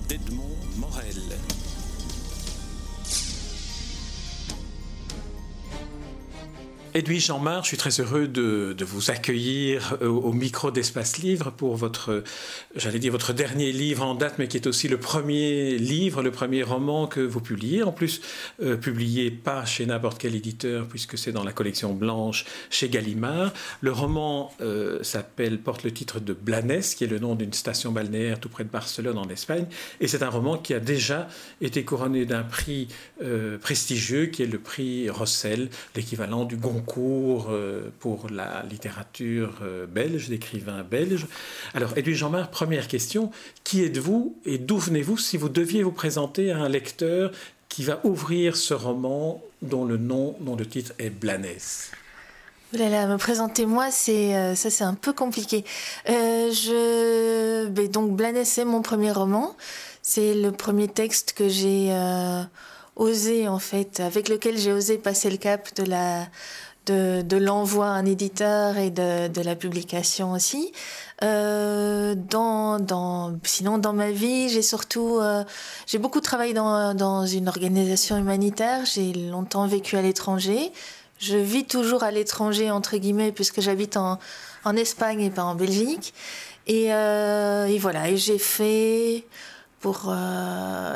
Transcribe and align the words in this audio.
d'Edmond 0.00 0.56
Morel. 0.76 1.53
Edwige 6.96 7.26
Jean-Marc, 7.26 7.64
je 7.64 7.68
suis 7.70 7.76
très 7.76 7.90
heureux 8.00 8.28
de, 8.28 8.76
vous 8.84 9.10
accueillir 9.10 9.98
euh, 10.00 10.06
au, 10.06 10.32
micro 10.32 10.70
d'Espace 10.70 11.18
Livre 11.18 11.50
pour 11.50 11.74
votre, 11.74 12.22
j'allais 12.76 13.00
dire 13.00 13.10
votre 13.10 13.32
dernier 13.32 13.72
livre 13.72 14.04
en 14.04 14.14
date, 14.14 14.34
mais 14.38 14.46
qui 14.46 14.58
est 14.58 14.68
aussi 14.68 14.86
le 14.86 14.96
premier 14.96 15.76
livre, 15.76 16.22
le 16.22 16.30
premier 16.30 16.62
roman 16.62 17.08
que 17.08 17.18
vous 17.18 17.40
publiez. 17.40 17.82
En 17.82 17.90
plus, 17.90 18.20
euh, 18.62 18.76
publié 18.76 19.32
pas 19.32 19.64
chez 19.64 19.86
n'importe 19.86 20.18
quel 20.18 20.36
éditeur, 20.36 20.86
puisque 20.86 21.18
c'est 21.18 21.32
dans 21.32 21.42
la 21.42 21.50
collection 21.50 21.94
blanche 21.94 22.44
chez 22.70 22.88
Gallimard. 22.88 23.52
Le 23.80 23.90
roman 23.90 24.52
euh, 24.60 25.02
porte 25.64 25.82
le 25.82 25.90
titre 25.90 26.20
de 26.20 26.32
Blanes, 26.32 26.80
qui 26.96 27.02
est 27.02 27.08
le 27.08 27.18
nom 27.18 27.34
d'une 27.34 27.54
station 27.54 27.90
balnéaire 27.90 28.38
tout 28.38 28.48
près 28.48 28.62
de 28.62 28.70
Barcelone 28.70 29.18
en 29.18 29.28
Espagne. 29.30 29.66
Et 29.98 30.06
c'est 30.06 30.22
un 30.22 30.30
roman 30.30 30.58
qui 30.58 30.74
a 30.74 30.78
déjà 30.78 31.26
été 31.60 31.84
couronné 31.84 32.24
d'un 32.24 32.44
prix 32.44 32.86
prestigieux, 33.60 34.26
qui 34.26 34.44
est 34.44 34.46
le 34.46 34.60
prix 34.60 35.10
Rossel, 35.10 35.70
l'équivalent 35.96 36.44
du 36.44 36.56
Goncourt 36.56 36.83
concours 36.84 37.48
euh, 37.50 37.90
pour 38.00 38.28
la 38.30 38.62
littérature 38.70 39.58
euh, 39.62 39.86
belge, 39.86 40.28
d'écrivains 40.28 40.82
belges. 40.82 41.26
Alors, 41.74 41.96
Edwige 41.96 42.18
Jean-Marc, 42.18 42.50
première 42.50 42.88
question, 42.88 43.30
qui 43.64 43.84
êtes-vous 43.84 44.36
et 44.44 44.58
d'où 44.58 44.78
venez-vous 44.78 45.18
si 45.18 45.36
vous 45.36 45.48
deviez 45.48 45.82
vous 45.82 45.92
présenter 45.92 46.52
à 46.52 46.58
un 46.58 46.68
lecteur 46.68 47.30
qui 47.68 47.84
va 47.84 48.00
ouvrir 48.04 48.56
ce 48.56 48.74
roman 48.74 49.42
dont 49.62 49.84
le 49.84 49.96
nom, 49.96 50.36
dont 50.40 50.56
le 50.56 50.66
titre 50.66 50.92
est 50.98 51.10
Blanès 51.10 51.90
Là, 52.72 53.06
me 53.06 53.18
présenter 53.18 53.66
moi, 53.66 53.90
c'est 53.92 54.34
euh, 54.34 54.54
ça, 54.56 54.68
c'est 54.68 54.84
un 54.84 54.94
peu 54.94 55.12
compliqué. 55.12 55.64
je, 56.06 57.68
ben, 57.68 57.88
donc 57.88 58.16
Blanès, 58.16 58.48
c'est 58.48 58.64
mon 58.64 58.82
premier 58.82 59.12
roman. 59.12 59.56
C'est 60.02 60.34
le 60.34 60.50
premier 60.50 60.88
texte 60.88 61.34
que 61.34 61.48
j'ai 61.48 61.90
osé 62.96 63.48
en 63.48 63.58
fait, 63.58 64.00
avec 64.00 64.28
lequel 64.28 64.58
j'ai 64.58 64.72
osé 64.72 64.98
passer 64.98 65.30
le 65.30 65.36
cap 65.36 65.74
de 65.76 65.84
la 65.84 66.26
de, 66.86 67.36
l'envoi 67.36 67.86
à 67.86 67.90
un 67.90 68.06
éditeur 68.06 68.76
et 68.76 68.90
de, 68.90 69.40
la 69.42 69.56
publication 69.56 70.32
aussi. 70.32 70.72
Euh, 71.22 72.14
dans, 72.14 72.78
dans, 72.78 73.38
sinon, 73.44 73.78
dans 73.78 73.92
ma 73.92 74.10
vie, 74.10 74.48
j'ai 74.48 74.62
surtout, 74.62 75.18
euh, 75.18 75.44
j'ai 75.86 75.98
beaucoup 75.98 76.20
travaillé 76.20 76.52
dans, 76.52 76.94
dans 76.94 77.26
une 77.26 77.48
organisation 77.48 78.16
humanitaire. 78.16 78.84
J'ai 78.84 79.12
longtemps 79.12 79.66
vécu 79.66 79.96
à 79.96 80.02
l'étranger. 80.02 80.72
Je 81.18 81.36
vis 81.36 81.64
toujours 81.64 82.02
à 82.02 82.10
l'étranger 82.10 82.70
entre 82.70 82.96
guillemets 82.96 83.32
puisque 83.32 83.60
j'habite 83.60 83.96
en, 83.96 84.18
en 84.64 84.76
Espagne 84.76 85.20
et 85.20 85.30
pas 85.30 85.44
en 85.44 85.54
Belgique. 85.54 86.12
Et, 86.66 86.92
euh, 86.92 87.66
et 87.66 87.78
voilà. 87.78 88.10
Et 88.10 88.16
j'ai 88.16 88.38
fait 88.38 89.24
pour, 89.80 90.14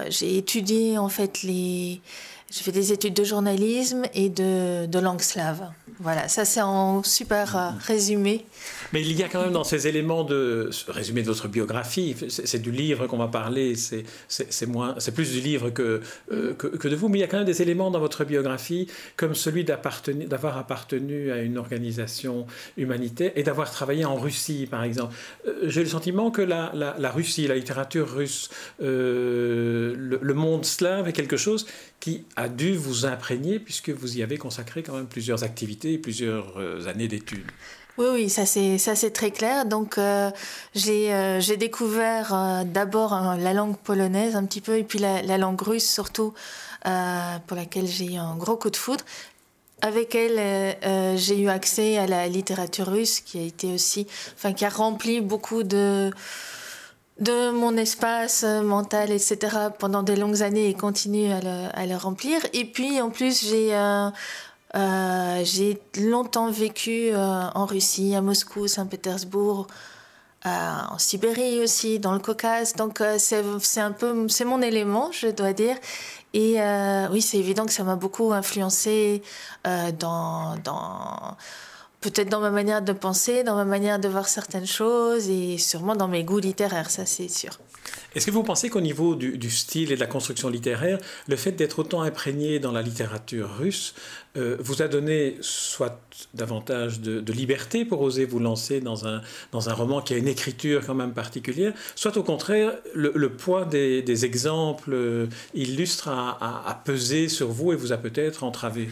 j'ai 0.09 0.39
étudié 0.39 0.99
en 0.99 1.09
fait 1.09 1.43
les 1.43 2.01
j'ai 2.51 2.63
fait 2.63 2.73
des 2.73 2.93
études 2.93 3.15
de 3.15 3.25
journalisme 3.25 4.05
et 4.15 4.31
de, 4.31 4.87
de 4.87 4.99
langue 4.99 5.21
slave. 5.21 5.71
Voilà, 6.01 6.29
ça 6.29 6.45
c'est 6.45 6.63
en 6.63 7.03
super 7.03 7.57
euh, 7.57 7.71
résumé. 7.81 8.47
Mais 8.93 9.03
il 9.03 9.17
y 9.19 9.23
a 9.23 9.29
quand 9.29 9.43
même 9.43 9.53
dans 9.53 9.65
ces 9.65 9.87
éléments 9.87 10.25
de 10.25 10.71
résumé 10.89 11.23
de 11.23 11.27
votre 11.27 11.49
biographie, 11.49 12.17
c'est 12.29 12.61
du 12.61 12.71
livre 12.71 13.07
qu'on 13.07 13.19
va 13.19 13.29
parler, 13.29 13.75
c'est 13.77 15.15
plus 15.15 15.33
du 15.33 15.41
livre 15.41 15.71
que, 15.71 16.01
euh, 16.33 16.55
que, 16.55 16.67
que, 16.67 16.89
de 16.89 16.97
vous, 16.97 17.09
mais 17.09 17.19
il 17.19 17.21
y 17.21 17.25
a 17.25 17.27
quand 17.27 17.39
même 17.39 17.47
des 17.47 17.63
éléments 17.63 17.91
dans 17.91 18.01
votre 18.01 18.25
biographie 18.25 18.87
comme 19.17 19.35
celui 19.35 19.65
d'avoir 19.65 20.57
appartenu 20.57 21.31
à 21.31 21.39
une 21.39 21.59
organisation 21.59 22.47
humanitaire 22.77 23.33
et 23.37 23.43
d'avoir 23.43 23.71
travaillé 23.71 24.05
en 24.05 24.17
Russie, 24.17 24.67
par 24.71 24.85
exemple. 24.85 25.15
Euh, 25.47 25.69
j'ai 25.69 25.83
le 25.83 25.89
sentiment 25.89 26.31
que 26.31 26.43
la, 26.43 26.73
la, 26.75 27.11
Russie, 27.11 27.47
la 27.47 27.57
littérature 27.57 28.09
russe, 28.11 28.51
le, 28.81 29.95
le 29.95 30.35
monde 30.35 30.65
slave 30.65 31.09
est 31.09 31.13
quelque 31.13 31.37
chose 31.37 31.67
qui 32.01 32.25
a 32.37 32.49
dû 32.49 32.75
vous 32.75 33.07
imprégner 33.07 33.59
puisque 33.59 33.91
vous 33.91 34.19
y 34.19 34.23
avez 34.23 34.39
consacré 34.39 34.83
quand 34.83 34.95
même 34.95 35.09
plusieurs 35.09 35.45
activités 35.45 35.95
et 35.95 35.99
plusieurs 35.99 36.59
euh, 36.59 36.87
années 36.87 37.09
d'études. 37.09 37.51
Oui, 37.99 38.07
oui, 38.13 38.31
ça 38.31 38.47
c'est 38.47 38.79
ça 38.79 38.95
c'est 38.95 39.11
très 39.11 39.33
clair. 39.33 39.67
Donc 39.67 39.99
euh, 39.99 40.31
j'ai 40.73 41.13
euh, 41.13 41.41
j'ai 41.41 41.57
découvert 41.57 42.63
d'abord 42.65 43.13
la 43.37 43.53
langue 43.53 43.77
polonaise 43.77 44.37
un 44.37 44.45
petit 44.45 44.61
peu 44.61 44.79
et 44.79 44.85
puis 44.85 45.01
la, 45.01 45.37
langue 45.37 45.61
russe 45.61 45.91
surtout 45.91 46.33
pour 47.47 47.57
laquelle 47.57 47.87
j'ai 47.89 48.15
eu 48.15 48.17
un 48.17 48.37
gros 48.37 48.57
coup 48.57 48.71
de 48.71 48.77
foudre. 48.77 49.05
Avec 49.83 50.15
elle, 50.15 50.77
j'ai 51.19 51.41
eu 51.41 51.49
accès 51.49 51.99
à 51.99 52.07
la 52.07 52.29
littérature 52.29 52.87
russe 52.87 53.21
qui 53.21 53.39
a 53.39 53.43
été 53.43 53.73
aussi, 53.73 54.07
enfin 54.35 54.53
qui 54.53 54.65
a 54.65 54.69
rempli 54.69 55.21
beaucoup 55.21 55.63
de 55.65 56.11
de 57.21 57.51
mon 57.51 57.77
espace 57.77 58.45
mental, 58.45 59.11
etc., 59.11 59.57
pendant 59.77 60.05
des 60.05 60.15
longues 60.15 60.43
années 60.43 60.69
et 60.69 60.75
continue 60.75 61.33
à 61.33 61.41
le, 61.41 61.69
à 61.75 61.85
le 61.85 61.97
remplir. 61.97 62.41
Et 62.53 62.65
puis, 62.65 63.01
en 63.01 63.11
plus, 63.11 63.45
j'ai 63.45 63.73
euh, 64.75 64.79
euh, 65.39 65.45
j'ai 65.45 65.81
longtemps 65.97 66.51
vécu 66.51 67.11
euh, 67.13 67.17
en 67.55 67.67
Russie, 67.67 68.15
à 68.15 68.21
Moscou, 68.21 68.67
Saint-Pétersbourg, 68.69 69.67
en 70.45 70.99
Sibérie 70.99 71.61
aussi, 71.61 71.99
dans 71.99 72.13
le 72.13 72.19
Caucase. 72.19 72.75
Donc, 72.75 73.03
c'est 73.19 73.43
c'est 73.59 74.45
mon 74.45 74.63
élément, 74.63 75.11
je 75.13 75.29
dois 75.29 75.53
dire. 75.53 75.77
Et 76.33 76.57
oui, 77.11 77.21
c'est 77.21 77.39
évident 77.39 77.67
que 77.67 77.73
ça 77.73 77.85
m'a 77.85 77.97
beaucoup 77.97 78.33
influencé 78.33 79.23
dans 79.99 80.57
peut-être 82.01 82.29
dans 82.31 82.41
ma 82.41 82.51
manière 82.51 82.81
de 82.83 82.93
penser, 82.93 83.43
dans 83.43 83.57
ma 83.57 83.65
manière 83.65 83.99
de 83.99 84.09
voir 84.09 84.29
certaines 84.29 84.67
choses 84.67 85.29
et 85.29 85.59
sûrement 85.59 85.97
dans 85.97 86.09
mes 86.09 86.25
goûts 86.25 86.39
littéraires, 86.39 86.91
ça 86.91 87.05
c'est 87.05 87.29
sûr. 87.29 87.59
Est-ce 88.15 88.27
que 88.27 88.31
vous 88.31 88.43
pensez 88.43 88.71
qu'au 88.71 88.81
niveau 88.81 89.15
du, 89.15 89.51
style 89.51 89.93
et 89.93 89.95
de 89.95 90.01
la 90.01 90.07
construction 90.07 90.49
littéraire, 90.49 90.99
le 91.27 91.37
fait 91.37 91.53
d'être 91.53 91.79
autant 91.79 92.03
imprégné 92.03 92.59
dans 92.59 92.73
la 92.73 92.83
littérature 92.83 93.51
russe 93.59 93.95
euh, 94.37 94.57
vous 94.61 94.83
a 94.83 94.89
donné 94.89 95.37
soit 95.41 96.01
davantage 96.35 97.01
de, 97.01 97.33
liberté 97.33 97.85
pour 97.85 98.01
oser 98.01 98.25
vous 98.25 98.41
lancer 98.41 98.81
dans 98.81 99.07
un, 99.07 99.23
dans 99.53 99.69
un 99.69 99.75
roman 99.75 100.01
qui 100.01 100.15
a 100.15 100.17
une 100.17 100.29
écriture 100.29 100.85
quand 100.85 100.95
même 100.95 101.13
particulière, 101.13 101.73
soit 101.95 102.17
au 102.17 102.23
contraire, 102.23 102.73
le, 102.95 103.29
poids 103.29 103.65
des, 103.65 104.25
exemples 104.25 104.93
euh, 104.93 105.27
illustres 105.55 106.09
a, 106.09 106.65
a 106.67 106.75
pesé 106.75 107.29
sur 107.29 107.49
vous 107.49 107.73
et 107.73 107.77
vous 107.77 107.93
a 107.93 107.97
peut-être 107.97 108.43
entravé? 108.45 108.89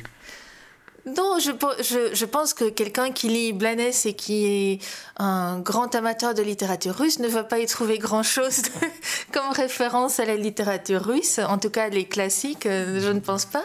Non, 1.06 1.38
je, 1.38 1.52
je, 1.84 2.14
je, 2.16 2.24
pense 2.24 2.52
que 2.52 2.68
quelqu'un 2.68 3.12
qui 3.12 3.28
lit 3.28 3.52
Blanès 3.52 4.06
et 4.06 4.14
qui 4.14 4.46
est 4.46 4.78
un 5.18 5.60
grand 5.60 5.94
amateur 5.94 6.34
de 6.34 6.42
littérature 6.42 6.96
russe 6.96 7.20
ne 7.20 7.28
va 7.28 7.44
pas 7.44 7.60
y 7.60 7.66
trouver 7.66 7.98
grand-chose 7.98 8.62
comme 9.32 9.48
référence 9.52 10.18
à 10.18 10.24
la 10.24 10.34
littérature 10.34 11.04
russe, 11.04 11.38
en 11.38 11.58
tout 11.58 11.70
cas 11.70 11.88
les 11.90 12.06
classiques, 12.06 12.66
euh, 12.66 13.00
je 13.00 13.12
ne 13.12 13.20
pense 13.20 13.44
pas. 13.44 13.62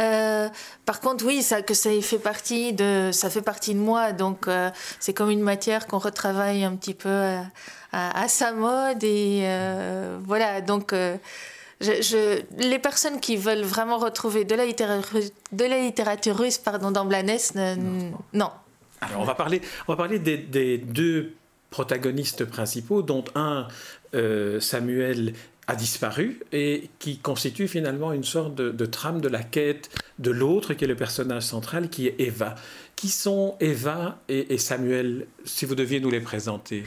Euh, 0.00 0.48
par 0.86 1.00
contre, 1.00 1.24
oui, 1.24 1.40
ça 1.44 1.62
que 1.62 1.72
ça 1.72 1.90
fait 2.02 2.18
partie 2.18 2.72
de, 2.72 3.10
ça 3.12 3.30
fait 3.30 3.42
partie 3.42 3.74
de 3.74 3.80
moi, 3.80 4.10
donc 4.10 4.48
euh, 4.48 4.68
c'est 4.98 5.14
comme 5.14 5.30
une 5.30 5.42
matière 5.42 5.86
qu'on 5.86 5.98
retravaille 5.98 6.64
un 6.64 6.74
petit 6.74 6.94
peu 6.94 7.36
à, 7.92 8.28
sa 8.28 8.50
mode 8.50 9.04
et 9.04 9.48
voilà. 10.24 10.60
Donc 10.60 10.92
je, 11.80 12.40
les 12.58 12.78
personnes 12.78 13.20
qui 13.20 13.36
veulent 13.36 13.64
vraiment 13.64 13.98
retrouver 13.98 14.44
de 14.44 14.54
la 14.54 14.64
littérature, 14.64 15.20
de 15.52 15.64
la 15.64 15.78
littérature 15.78 16.36
russe 16.36 16.58
pardon, 16.58 16.90
dans 16.90 17.04
Blanès, 17.04 17.54
non. 18.32 18.50
Alors, 19.00 19.20
on 19.20 19.24
va 19.24 19.34
parler, 19.34 19.60
on 19.86 19.92
va 19.92 19.96
parler 19.96 20.18
des, 20.18 20.78
deux 20.78 21.34
protagonistes 21.70 22.44
principaux, 22.44 23.02
dont 23.02 23.24
un, 23.34 23.68
euh, 24.14 24.60
Samuel, 24.60 25.34
a 25.68 25.74
disparu 25.74 26.40
et 26.52 26.90
qui 27.00 27.18
constitue 27.18 27.66
finalement 27.66 28.12
une 28.12 28.22
sorte 28.22 28.54
de, 28.54 28.86
trame 28.86 29.20
de 29.20 29.28
la 29.28 29.42
quête 29.42 29.90
de 30.20 30.30
l'autre, 30.30 30.74
qui 30.74 30.84
est 30.84 30.86
le 30.86 30.94
personnage 30.94 31.42
central, 31.42 31.88
qui 31.90 32.06
est 32.06 32.14
Eva. 32.20 32.54
Qui 32.94 33.08
sont 33.08 33.56
Eva 33.58 34.20
et 34.28 34.58
Samuel, 34.58 35.26
si 35.44 35.66
vous 35.66 35.74
deviez 35.74 35.98
nous 35.98 36.08
les 36.08 36.20
présenter? 36.20 36.84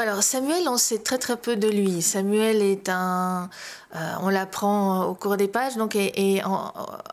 Alors 0.00 0.22
Samuel, 0.22 0.68
on 0.68 0.78
sait 0.78 0.98
très 0.98 1.18
très 1.18 1.36
peu 1.36 1.56
de 1.56 1.68
lui. 1.68 2.00
Samuel 2.02 2.62
est 2.62 2.88
un, 2.88 3.50
euh, 3.94 3.98
on 4.22 4.30
l'apprend 4.30 5.04
au 5.04 5.14
cours 5.14 5.36
des 5.36 5.48
pages, 5.48 5.76
donc 5.76 5.96
est, 5.96 6.42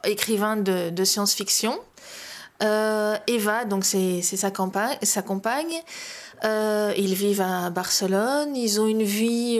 écrivain 0.05 0.55
de, 0.55 1.03
science-fiction. 1.03 1.77
Euh, 2.63 3.17
Eva, 3.27 3.65
donc 3.65 3.85
c'est 3.85 4.21
sa 4.21 4.51
compagne, 4.51 4.97
sa 5.03 5.21
compagne. 5.21 5.81
Euh, 6.45 6.93
ils 6.97 7.15
vivent 7.15 7.41
à 7.41 7.69
Barcelone. 7.69 8.55
Ils 8.55 8.79
ont 8.79 8.87
une 8.87 9.03
vie 9.03 9.59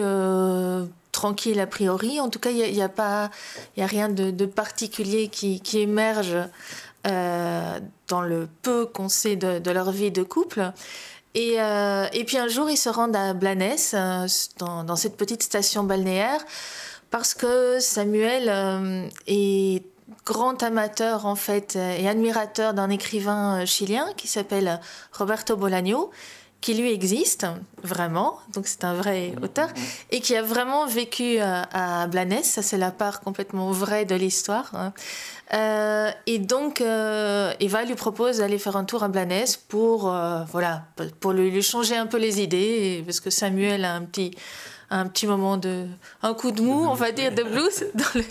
tranquille 1.11 1.59
a 1.59 1.67
priori. 1.67 2.21
En 2.21 2.29
tout 2.29 2.39
cas, 2.39 2.51
il 2.51 2.73
n'y 2.73 2.81
a, 2.81 3.29
rien 3.77 4.09
de, 4.09 4.45
particulier 4.45 5.27
qui, 5.27 5.61
émerge 5.73 6.37
dans 7.03 8.21
le 8.21 8.47
peu 8.61 8.85
qu'on 8.85 9.09
sait 9.09 9.35
de, 9.35 9.71
leur 9.71 9.91
vie 9.91 10.11
de 10.11 10.23
couple. 10.23 10.71
Et, 11.35 11.61
euh, 11.61 12.07
et, 12.11 12.23
puis 12.23 12.37
un 12.37 12.47
jour, 12.47 12.69
ils 12.69 12.77
se 12.77 12.89
rendent 12.89 13.15
à 13.15 13.33
Blanès, 13.33 13.93
euh, 13.93 14.27
dans, 14.57 14.95
cette 14.95 15.15
petite 15.15 15.43
station 15.43 15.83
balnéaire, 15.83 16.43
parce 17.11 17.33
que 17.33 17.79
Samuel 17.79 18.49
euh, 18.49 19.07
est 19.27 19.83
grand 20.25 20.61
amateur 20.63 21.25
en 21.25 21.35
fait 21.35 21.75
et 21.75 22.07
admirateur 22.07 22.73
d'un 22.73 22.89
écrivain 22.89 23.65
chilien 23.65 24.07
qui 24.17 24.27
s'appelle 24.27 24.79
Roberto 25.13 25.55
Bolaño, 25.55 26.09
qui 26.61 26.73
lui 26.73 26.91
existe 26.91 27.47
vraiment, 27.83 28.37
donc 28.53 28.67
c'est 28.67 28.83
un 28.83 28.93
vrai 28.93 29.33
auteur, 29.41 29.69
et 30.11 30.19
qui 30.19 30.35
a 30.35 30.41
vraiment 30.41 30.85
vécu 30.87 31.39
à, 31.39 32.07
Blanes, 32.07 32.43
ça 32.43 32.61
c'est 32.61 32.77
la 32.77 32.91
part 32.91 33.21
complètement 33.21 33.71
vraie 33.71 34.05
de 34.05 34.15
l'histoire. 34.15 34.69
Hein. 34.73 34.93
Euh, 35.53 36.11
et 36.27 36.37
donc, 36.37 36.81
euh, 36.81 37.53
Eva 37.59 37.83
lui 37.85 37.95
propose 37.95 38.39
d'aller 38.39 38.59
faire 38.59 38.75
un 38.75 38.83
tour 38.83 39.03
à 39.03 39.07
Blanes 39.07 39.45
pour, 39.69 40.13
euh, 40.13 40.43
voilà, 40.51 40.83
pour 41.21 41.31
lui, 41.31 41.61
changer 41.61 41.95
un 41.95 42.07
peu 42.07 42.17
les 42.17 42.41
idées, 42.41 43.03
parce 43.05 43.19
que 43.19 43.29
Samuel 43.29 43.85
a 43.85 43.93
un 43.93 44.01
petit, 44.01 44.31
un 44.89 45.07
petit 45.07 45.27
moment 45.27 45.57
de. 45.57 45.87
un 46.21 46.33
coup 46.33 46.51
de 46.51 46.61
mou, 46.61 46.85
on 46.87 46.93
va 46.93 47.11
dire, 47.11 47.33
de 47.33 47.43
blues. 47.43 47.85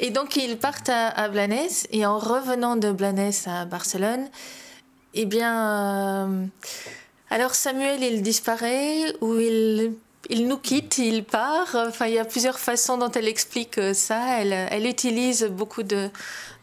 Et 0.00 0.10
donc, 0.10 0.36
ils 0.36 0.56
partent 0.56 0.88
à, 0.88 1.08
à, 1.08 1.28
Blanes, 1.28 1.68
et 1.90 2.06
en 2.06 2.18
revenant 2.18 2.76
de 2.76 2.92
Blanes 2.92 3.32
à 3.46 3.64
Barcelone, 3.64 4.28
eh 5.14 5.26
bien. 5.26 6.48
Alors, 7.30 7.54
Samuel, 7.54 8.02
il 8.02 8.22
disparaît, 8.22 9.14
ou 9.20 9.38
il 9.38 9.92
il 10.30 10.46
nous 10.46 10.58
quitte, 10.58 10.98
il 10.98 11.24
part. 11.24 11.74
Enfin, 11.74 12.06
il 12.06 12.14
y 12.14 12.18
a 12.18 12.24
plusieurs 12.24 12.58
façons 12.58 12.98
dont 12.98 13.10
elle 13.10 13.28
explique 13.28 13.80
ça. 13.94 14.40
Elle, 14.40 14.52
elle 14.52 14.86
utilise 14.86 15.44
beaucoup 15.44 15.82
de, 15.82 16.10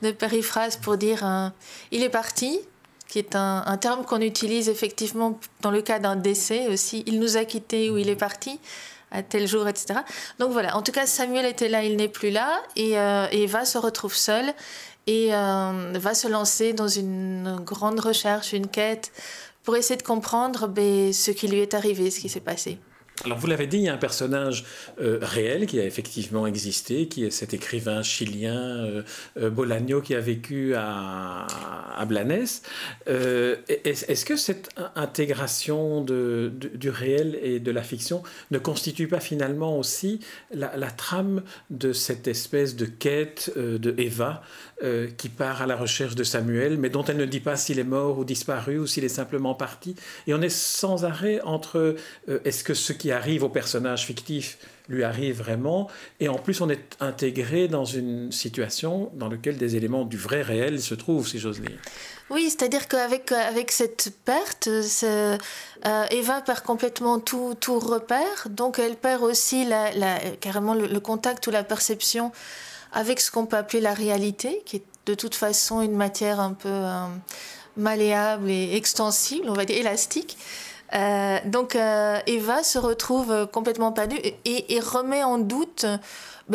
de 0.03 0.12
périphrases 0.12 0.77
pour 0.77 0.97
dire 0.97 1.51
il 1.91 2.03
est 2.03 2.09
parti, 2.09 2.59
qui 3.07 3.17
est 3.17 3.35
un, 3.35 3.63
un 3.65 3.77
terme 3.77 4.06
qu'on 4.06 4.21
utilise 4.21 4.69
effectivement 4.69 5.39
dans 5.62 5.71
le 5.71 5.81
cas 5.81 6.00
d'un 6.00 6.15
décès 6.15 6.68
aussi. 6.68 7.03
Il 7.07 7.19
nous 7.19 7.38
a 7.38 7.45
quittés 7.45 7.89
ou 7.89 7.97
il 7.97 8.09
est 8.09 8.15
parti 8.15 8.59
à 9.11 9.23
tel 9.23 9.47
jour, 9.47 9.68
etc. 9.68 10.00
Donc 10.39 10.51
voilà, 10.51 10.75
en 10.75 10.81
tout 10.81 10.91
cas, 10.91 11.06
Samuel 11.06 11.45
était 11.45 11.69
là, 11.69 11.83
il 11.83 11.95
n'est 11.95 12.09
plus 12.09 12.31
là, 12.31 12.61
et, 12.75 12.97
euh, 12.97 13.27
Eva 13.31 13.65
se 13.65 13.77
retrouve 13.77 14.15
seule 14.15 14.53
et 15.07 15.33
euh, 15.33 15.94
va 15.94 16.13
se 16.13 16.27
lancer 16.27 16.73
dans 16.73 16.88
une 16.88 17.59
grande 17.63 18.00
recherche, 18.00 18.53
une 18.53 18.68
quête, 18.68 19.11
pour 19.65 19.75
essayer 19.75 19.97
de 19.97 20.03
comprendre 20.03 20.67
ben, 20.67 21.12
ce 21.12 21.31
qui 21.31 21.47
lui 21.47 21.59
est 21.59 21.73
arrivé, 21.73 22.12
ce 22.12 22.19
qui 22.19 22.29
s'est 22.29 22.39
passé. 22.39 22.77
Alors 23.23 23.38
vous 23.38 23.47
l'avez 23.47 23.65
dit, 23.65 23.77
il 23.77 23.83
y 23.83 23.89
a 23.89 23.94
un 23.94 23.97
personnage 23.97 24.65
euh, 25.00 25.19
réel 25.21 25.67
qui 25.67 25.79
a 25.79 25.85
effectivement 25.85 26.45
existé, 26.45 27.07
qui 27.07 27.23
est 27.23 27.31
cet 27.31 27.53
écrivain 27.53 28.03
chilien 28.03 28.83
euh, 28.83 29.03
euh 29.38 29.50
Bolaño 29.50 30.01
qui 30.01 30.13
a 30.15 30.19
vécu 30.19 30.75
à, 30.75 31.47
à 31.95 32.06
Blanes. 32.06 32.45
Euh, 33.07 33.56
est-ce 33.67 34.25
que 34.25 34.35
cette 34.35 34.69
intégration 34.95 36.01
du 36.01 36.89
réel 36.89 37.39
et 37.41 37.59
de 37.59 37.71
la 37.71 37.83
fiction 37.83 38.21
ne 38.51 38.57
constitue 38.57 39.07
pas 39.07 39.21
finalement 39.21 39.79
aussi 39.79 40.19
la 40.53 40.91
trame 40.91 41.41
de 41.69 41.94
cette 41.94 42.27
espèce 42.27 42.75
de 42.75 42.85
quête 42.85 43.51
de 43.56 43.95
Eva 43.97 44.44
qui 45.18 45.30
part 45.30 45.62
à 45.62 45.68
la 45.68 45.77
recherche 45.77 46.16
de 46.16 46.24
Samuel, 46.24 46.77
mais 46.77 46.89
dont 46.89 47.04
elle 47.06 47.16
ne 47.16 47.25
dit 47.25 47.39
pas 47.39 47.56
s'il 47.56 47.80
est 47.80 47.86
mort 47.86 48.19
ou 48.19 48.25
disparu 48.25 48.77
ou 48.77 48.86
s'il 48.86 49.06
est 49.06 49.10
simplement 49.10 49.56
parti. 49.56 49.95
Et 50.27 50.33
on 50.33 50.42
est 50.42 50.50
sans 50.50 51.06
arrêt 51.06 51.39
entre 51.44 51.95
est-ce 52.27 52.63
que 52.63 52.74
ce 52.74 52.92
qui 52.92 53.06
qui 53.06 53.12
arrive 53.12 53.44
au 53.44 53.50
personnage 53.50 54.04
fictif 54.07 54.57
lui 54.89 55.04
arrive 55.04 55.38
vraiment, 55.38 55.88
et 56.19 56.27
en 56.27 56.39
plus 56.39 56.60
on 56.62 56.72
est 56.72 56.98
intégré 57.00 57.68
dans 57.68 57.86
une 57.86 58.31
situation 58.31 59.12
dans 59.13 59.30
laquelle 59.30 59.57
des 59.57 59.75
éléments 59.75 60.06
du 60.06 60.18
vrai 60.18 60.42
réel 60.42 60.81
se 60.81 60.95
trouvent, 60.95 61.28
si 61.28 61.38
j'ose 61.38 61.62
dire. 61.62 61.78
Oui, 62.31 62.50
c'est-à-dire 62.50 62.88
qu'avec 62.88 63.31
avec 63.31 63.71
cette 63.71 64.12
perte, 64.25 64.68
euh, 65.04 65.38
Eva 66.10 66.42
perd 66.42 66.62
complètement 66.62 67.19
tout, 67.19 67.54
tout 67.60 67.78
repère, 67.78 68.48
donc 68.50 68.80
elle 68.80 68.95
perd 68.95 69.21
aussi 69.21 69.66
la, 69.66 69.92
carrément 70.42 70.74
le, 70.74 71.00
contact 71.00 71.45
ou 71.45 71.51
la 71.51 71.63
perception 71.63 72.31
avec 72.95 73.19
ce 73.19 73.30
qu'on 73.30 73.45
peut 73.45 73.57
appeler 73.57 73.81
la 73.81 73.94
réalité, 73.94 74.63
qui 74.65 74.77
est 74.77 74.83
de 75.06 75.13
toute 75.13 75.36
façon 75.36 75.81
une 75.81 75.95
matière 75.95 76.39
un 76.39 76.53
peu 76.53 76.69
euh, 76.69 77.06
malléable 77.77 78.50
et 78.50 78.75
extensible, 78.75 79.50
on 79.50 79.53
va 79.53 79.65
dire 79.65 79.77
élastique. 79.77 80.38
Euh, 80.94 81.38
donc 81.45 81.75
euh, 81.75 82.19
Eva 82.25 82.63
se 82.63 82.80
retrouve 82.80 83.47
complètement 83.51 83.92
perdue 83.92 84.18
et, 84.45 84.80
remet 84.80 85.24
en 85.24 85.38
doute 85.38 85.86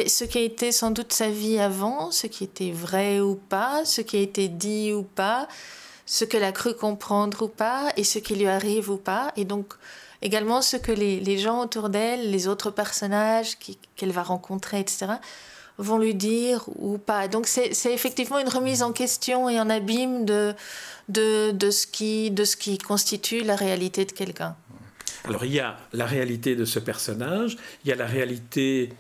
ce 0.06 0.24
qui 0.24 0.38
a 0.38 0.40
été 0.40 0.72
sans 0.72 0.92
doute 0.92 1.12
sa 1.12 1.28
vie 1.28 1.58
avant, 1.58 2.10
ce 2.10 2.26
qui 2.26 2.44
était 2.44 2.70
vrai 2.70 3.20
ou 3.20 3.34
pas, 3.34 3.84
ce 3.84 4.00
qui 4.00 4.16
a 4.16 4.20
été 4.20 4.48
dit 4.48 4.94
ou 4.94 5.02
pas, 5.02 5.46
ce 6.06 6.24
qu'elle 6.24 6.44
a 6.44 6.52
cru 6.52 6.74
comprendre 6.74 7.42
ou 7.42 7.48
pas, 7.48 7.92
et 7.96 8.04
ce 8.04 8.18
qui 8.18 8.34
lui 8.34 8.46
arrive 8.46 8.88
ou 8.90 8.96
pas. 8.96 9.32
Et 9.36 9.44
donc 9.44 9.74
également 10.22 10.62
ce 10.62 10.78
que 10.78 10.92
les, 10.92 11.38
gens 11.38 11.60
autour 11.60 11.90
d'elle, 11.90 12.30
les 12.30 12.48
autres 12.48 12.70
personnages 12.70 13.58
qu'elle 13.96 14.12
va 14.12 14.22
rencontrer, 14.22 14.80
etc., 14.80 15.16
vont 15.80 15.98
lui 15.98 16.14
dire 16.14 16.64
ou 16.78 16.98
pas. 16.98 17.26
Donc 17.28 17.46
c'est 17.46 17.72
effectivement 17.86 18.38
une 18.38 18.48
remise 18.48 18.82
en 18.82 18.92
question 18.92 19.48
et 19.48 19.58
en 19.58 19.70
abîme 19.70 20.24
de, 20.24 20.54
de, 21.08 21.50
de, 21.50 21.70
ce 21.70 21.86
qui, 21.86 22.30
de 22.30 22.44
ce 22.44 22.56
qui 22.56 22.78
constitue 22.78 23.40
la 23.40 23.56
réalité 23.56 24.04
de 24.04 24.12
quelqu'un. 24.12 24.56
Alors 25.24 25.44
il 25.44 25.52
y 25.52 25.60
a 25.60 25.76
la 25.92 26.06
réalité 26.06 26.56
de 26.56 26.64
ce 26.64 26.78
personnage, 26.78 27.56
il 27.84 27.90
y 27.90 27.92
a 27.92 27.96
la 27.96 28.06
réalité 28.06 28.90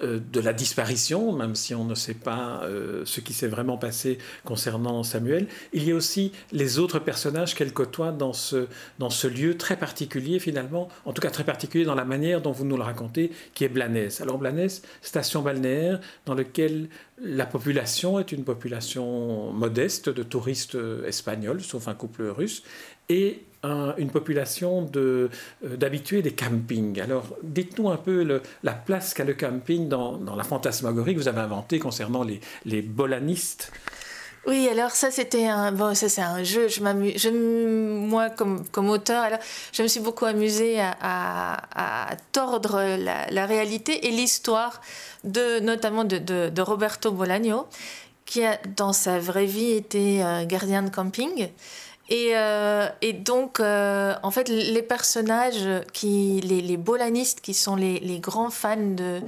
de 0.00 0.40
la 0.40 0.52
disparition, 0.52 1.32
même 1.32 1.54
si 1.54 1.74
on 1.74 1.84
ne 1.84 1.94
sait 1.94 2.14
pas 2.14 2.60
euh, 2.64 3.02
ce 3.06 3.20
qui 3.20 3.32
s'est 3.32 3.46
vraiment 3.46 3.78
passé 3.78 4.18
concernant 4.44 5.02
Samuel. 5.02 5.46
Il 5.72 5.84
y 5.84 5.92
a 5.92 5.94
aussi 5.94 6.32
les 6.52 6.78
autres 6.78 6.98
personnages 6.98 7.54
qu'elle 7.54 7.72
côtoie 7.72 8.12
dans 8.12 8.34
ce, 8.34 8.66
dans 8.98 9.08
ce 9.08 9.26
lieu 9.26 9.56
très 9.56 9.76
particulier 9.76 10.38
finalement, 10.38 10.88
en 11.06 11.14
tout 11.14 11.22
cas 11.22 11.30
très 11.30 11.44
particulier 11.44 11.84
dans 11.84 11.94
la 11.94 12.04
manière 12.04 12.42
dont 12.42 12.52
vous 12.52 12.66
nous 12.66 12.76
le 12.76 12.82
racontez, 12.82 13.32
qui 13.54 13.64
est 13.64 13.68
Blanes. 13.68 14.10
Alors 14.20 14.36
Blanes, 14.36 14.68
station 15.00 15.40
balnéaire 15.40 16.00
dans 16.26 16.34
laquelle 16.34 16.88
la 17.22 17.46
population 17.46 18.18
est 18.18 18.32
une 18.32 18.44
population 18.44 19.50
modeste 19.52 20.10
de 20.10 20.22
touristes 20.22 20.76
espagnols, 21.06 21.62
sauf 21.62 21.88
un 21.88 21.94
couple 21.94 22.24
russe, 22.24 22.62
et 23.08 23.45
une 23.64 24.10
population 24.10 24.88
euh, 24.96 25.28
d'habitués 25.62 26.22
des 26.22 26.32
campings. 26.32 27.00
Alors, 27.00 27.36
dites-nous 27.42 27.90
un 27.90 27.96
peu 27.96 28.40
la 28.62 28.72
place 28.72 29.14
qu'a 29.14 29.24
le 29.24 29.34
camping 29.34 29.88
dans, 29.88 30.18
la 30.36 30.44
fantasmagorie 30.44 31.14
que 31.14 31.20
vous 31.20 31.28
avez 31.28 31.40
inventée 31.40 31.78
concernant 31.78 32.22
les, 32.22 32.40
les 32.64 32.82
bolanistes. 32.82 33.72
Oui, 34.46 34.68
alors 34.68 34.92
ça 34.92 35.10
c'était 35.10 35.46
un 35.46 35.72
bon, 35.72 35.96
ça 35.96 36.08
c'est 36.08 36.22
un 36.22 36.44
jeu. 36.44 36.68
Je 36.68 36.80
m'amuse, 36.80 37.28
moi 37.32 38.30
comme 38.30 38.64
comme 38.68 38.88
auteur, 38.90 39.24
alors 39.24 39.40
je 39.72 39.82
me 39.82 39.88
suis 39.88 39.98
beaucoup 39.98 40.24
amusée 40.24 40.78
à, 40.80 40.92
à, 41.00 42.16
tordre 42.30 42.80
la, 43.30 43.46
réalité 43.46 44.06
et 44.06 44.12
l'histoire 44.12 44.80
de 45.24 45.58
notamment 45.58 46.04
de, 46.04 46.18
de, 46.18 46.48
de, 46.48 46.62
Roberto 46.62 47.10
Bolaño, 47.10 47.66
qui 48.24 48.44
a 48.44 48.56
dans 48.76 48.92
sa 48.92 49.18
vraie 49.18 49.46
vie 49.46 49.72
été 49.72 50.22
gardien 50.46 50.84
de 50.84 50.90
camping. 50.90 51.48
Et, 52.08 52.32
euh, 52.34 52.88
et 53.02 53.12
donc, 53.12 53.58
euh, 53.58 54.14
en 54.22 54.30
fait, 54.30 54.48
les 54.48 54.82
personnages, 54.82 55.68
qui, 55.92 56.40
les, 56.40 56.76
bolanistes, 56.76 57.40
qui 57.40 57.54
sont 57.54 57.76
les, 57.76 57.98
les 58.00 58.20
grands 58.20 58.50
fans 58.50 58.76
de, 58.76 59.22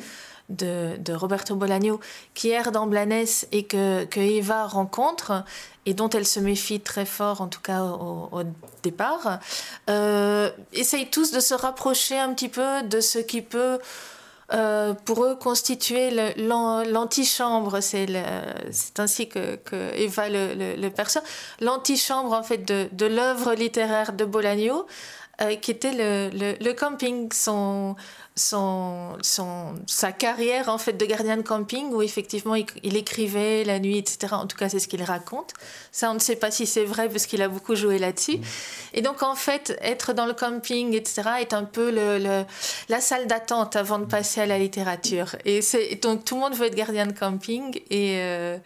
de, 0.49 1.13
Roberto 1.13 1.57
Bolaño, 1.57 1.99
qui 2.35 2.51
errent 2.51 2.71
dans 2.71 2.87
Blanes 2.87 3.27
et 3.53 3.65
que, 3.65 4.05
que, 4.05 4.21
Eva 4.21 4.67
rencontre, 4.67 5.45
et 5.87 5.95
dont 5.95 6.09
elle 6.11 6.27
se 6.27 6.39
méfie 6.39 6.81
très 6.81 7.07
fort, 7.07 7.41
en 7.41 7.49
tout 7.49 7.61
cas 7.61 7.83
au, 7.83 8.29
au 8.31 8.43
départ, 8.83 9.41
euh, 9.91 10.51
essayent 10.73 11.11
tous 11.11 11.33
de 11.33 11.41
se 11.41 11.55
rapprocher 11.55 12.19
un 12.19 12.33
petit 12.33 12.49
peu 12.49 12.83
de 12.83 13.01
ce 13.01 13.19
qui 13.19 13.43
peut 13.43 13.79
euh, 14.53 14.95
pour 15.05 15.25
eux 15.25 15.37
constituer 15.37 16.11
l'antichambre, 16.37 17.83
c'est 17.83 18.09
ainsi 18.99 19.29
que, 19.29 19.57
que 19.57 19.95
Eva 19.95 20.29
le, 20.31 20.75
le, 20.77 20.91
perçoit, 20.91 21.23
l'antichambre 21.61 22.33
en 22.33 22.43
fait 22.43 22.59
de, 22.59 22.89
de 22.93 23.07
l'œuvre 23.07 23.53
littéraire 23.55 24.15
de 24.15 24.25
Bolaño, 24.25 24.87
euh, 25.41 25.55
qui 25.57 25.71
était 25.71 25.93
le, 25.93 26.31
le, 26.37 26.57
le, 26.65 26.73
camping, 26.73 27.31
son, 27.33 27.95
son, 28.39 29.19
son, 29.21 29.75
sa 29.87 30.13
carrière 30.13 30.69
en 30.69 30.79
fait 30.79 30.93
de 30.93 31.05
gardien 31.05 31.37
de 31.37 31.43
camping 31.43 31.91
où 31.93 32.03
effectivement 32.03 32.55
il, 32.55 32.97
écrivait 32.97 33.65
la 33.65 33.79
nuit, 33.81 33.99
etc. 33.99 34.33
En 34.33 34.47
tout 34.47 34.57
cas, 34.57 34.69
c'est 34.69 34.79
ce 34.79 34.89
qu'il 34.89 35.03
raconte. 35.03 35.53
Ça, 35.93 36.11
on 36.11 36.15
ne 36.15 36.19
sait 36.19 36.37
pas 36.37 36.51
si 36.51 36.67
c'est 36.67 36.85
vrai 36.85 37.09
parce 37.09 37.27
qu'il 37.27 37.43
a 37.43 37.49
beaucoup 37.49 37.75
joué 37.75 37.99
là-dessus. 37.99 38.39
Et 38.95 39.03
donc, 39.03 39.23
en 39.23 39.35
fait, 39.35 39.77
être 39.83 40.13
dans 40.13 40.27
le 40.27 40.35
camping, 40.35 40.95
etc., 40.95 41.23
est 41.41 41.53
un 41.53 41.65
peu 41.65 41.91
le, 41.91 42.45
la 42.89 43.01
salle 43.01 43.27
d'attente 43.27 43.77
avant 43.77 43.99
de 43.99 44.05
passer 44.05 44.41
à 44.41 44.47
la 44.47 44.59
littérature. 44.59 45.37
Et 45.45 45.61
donc, 46.01 46.25
tout 46.25 46.37
le 46.37 46.41
monde 46.41 46.55
veut 46.55 46.67
être 46.67 46.77
gardien 46.77 47.07
de 47.07 47.13
camping 47.13 47.81
et, 47.91 48.19
euh, 48.19 48.57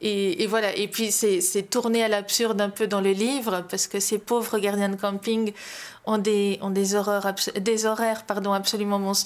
et, 0.00 0.42
et, 0.42 0.46
voilà. 0.46 0.76
Et 0.76 0.88
puis, 0.88 1.12
c'est 1.12 1.70
tourné 1.70 2.02
à 2.02 2.08
l'absurde 2.08 2.60
un 2.60 2.70
peu 2.70 2.86
dans 2.86 3.00
le 3.00 3.12
livre 3.12 3.64
parce 3.70 3.86
que 3.86 4.00
ces 4.00 4.18
pauvres 4.18 4.58
gardiens 4.58 4.88
de 4.88 4.96
camping 4.96 5.52
ont 6.06 6.18
des, 6.18 6.58
ont 6.62 6.70
des, 6.70 6.94
horreurs, 6.94 7.32
des 7.58 7.86
horaires 7.86 8.24
pardon, 8.24 8.52
absolument 8.52 8.98
monstrueux 8.98 9.19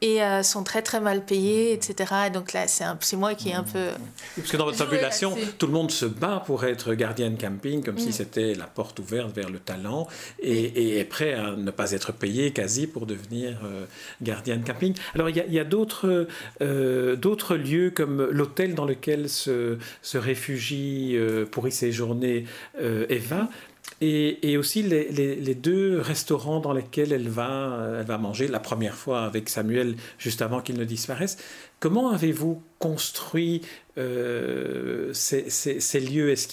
et 0.00 0.22
euh, 0.22 0.42
sont 0.42 0.62
très 0.62 0.82
très 0.82 1.00
mal 1.00 1.24
payés, 1.24 1.72
etc. 1.72 2.14
Et 2.28 2.30
donc 2.30 2.52
là, 2.52 2.66
c'est 2.68 3.16
moi 3.16 3.34
qui 3.34 3.48
est 3.48 3.54
un 3.54 3.64
peu. 3.64 3.88
Parce 4.36 4.50
que 4.50 4.56
dans 4.56 4.64
votre 4.64 4.78
population, 4.78 5.36
tout 5.58 5.66
le 5.66 5.72
monde 5.72 5.90
se 5.90 6.06
bat 6.06 6.42
pour 6.46 6.64
être 6.64 6.94
gardien 6.94 7.30
de 7.30 7.40
camping, 7.40 7.82
comme 7.82 7.98
si 7.98 8.10
mm. 8.10 8.12
c'était 8.12 8.54
la 8.54 8.66
porte 8.66 8.98
ouverte 9.00 9.34
vers 9.34 9.50
le 9.50 9.58
talent, 9.58 10.06
et, 10.40 10.98
est 10.98 11.04
prêt 11.04 11.34
à 11.34 11.56
ne 11.56 11.70
pas 11.70 11.92
être 11.92 12.12
payé 12.12 12.52
quasi 12.52 12.86
pour 12.86 13.06
devenir 13.06 13.58
euh, 13.64 13.86
gardien 14.22 14.56
de 14.56 14.64
camping. 14.64 14.94
Alors 15.14 15.28
il 15.28 15.36
y 15.36 15.58
a, 15.58 15.64
d'autres 15.64 16.28
euh, 16.62 17.16
d'autres 17.16 17.56
lieux 17.56 17.90
comme 17.90 18.28
l'hôtel 18.30 18.74
dans 18.74 18.84
lequel 18.84 19.28
se, 19.28 19.78
se 20.02 20.18
réfugie 20.18 21.18
pour 21.50 21.66
y 21.66 21.72
séjourner 21.72 22.46
Eva. 22.78 23.48
Et, 24.00 24.56
aussi 24.56 24.82
les, 24.82 25.54
deux 25.54 26.00
restaurants 26.00 26.60
dans 26.60 26.72
lesquels 26.72 27.12
elle 27.12 27.28
va, 27.28 27.96
elle 27.98 28.06
va 28.06 28.18
manger 28.18 28.46
la 28.46 28.60
première 28.60 28.94
fois 28.94 29.24
avec 29.24 29.48
Samuel 29.48 29.96
juste 30.18 30.42
avant 30.42 30.60
qu'il 30.60 30.78
ne 30.78 30.84
disparaisse. 30.84 31.36
Comment 31.80 32.10
avez-vous 32.10 32.62
construit 32.78 33.62
euh, 33.98 35.12
ces, 35.12 36.00
lieux? 36.00 36.30
Est-ce 36.30 36.48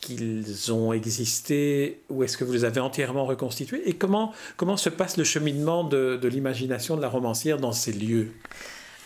qu'ils 0.00 0.72
ont 0.72 0.92
existé 0.92 2.02
ou 2.08 2.24
est-ce 2.24 2.36
que 2.36 2.44
vous 2.44 2.52
les 2.52 2.64
avez 2.64 2.80
entièrement 2.80 3.26
reconstitués? 3.26 3.82
Et 3.88 3.94
comment, 3.94 4.32
se 4.76 4.88
passe 4.88 5.16
le 5.16 5.24
cheminement 5.24 5.84
de, 5.84 6.18
l'imagination 6.22 6.96
de 6.96 7.02
la 7.02 7.08
romancière 7.08 7.58
dans 7.58 7.72
ces 7.72 7.92
lieux? 7.92 8.32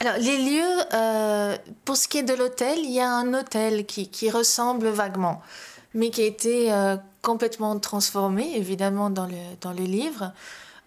Alors, 0.01 0.17
les 0.19 0.39
lieux, 0.39 0.95
euh, 0.95 1.57
pour 1.85 1.97
ce 1.97 2.09
qui 2.09 2.19
est 2.19 2.25
de 2.25 2.35
l'hôtel, 2.35 2.79
il 2.83 2.91
y 2.91 3.01
a 3.01 3.09
un 3.09 3.35
hôtel 3.35 3.87
qui 3.87 4.31
ressemble 4.31 4.89
vaguement, 4.89 5.41
mais 5.95 6.11
qui 6.11 6.23
a 6.23 6.27
été 6.27 6.73
euh, 6.73 6.97
complètement 7.21 7.79
transformé, 7.79 8.57
évidemment, 8.57 9.11
dans 9.11 9.27
le, 9.27 9.37
dans 9.61 9.73
le 9.73 9.85
livre. 9.85 10.33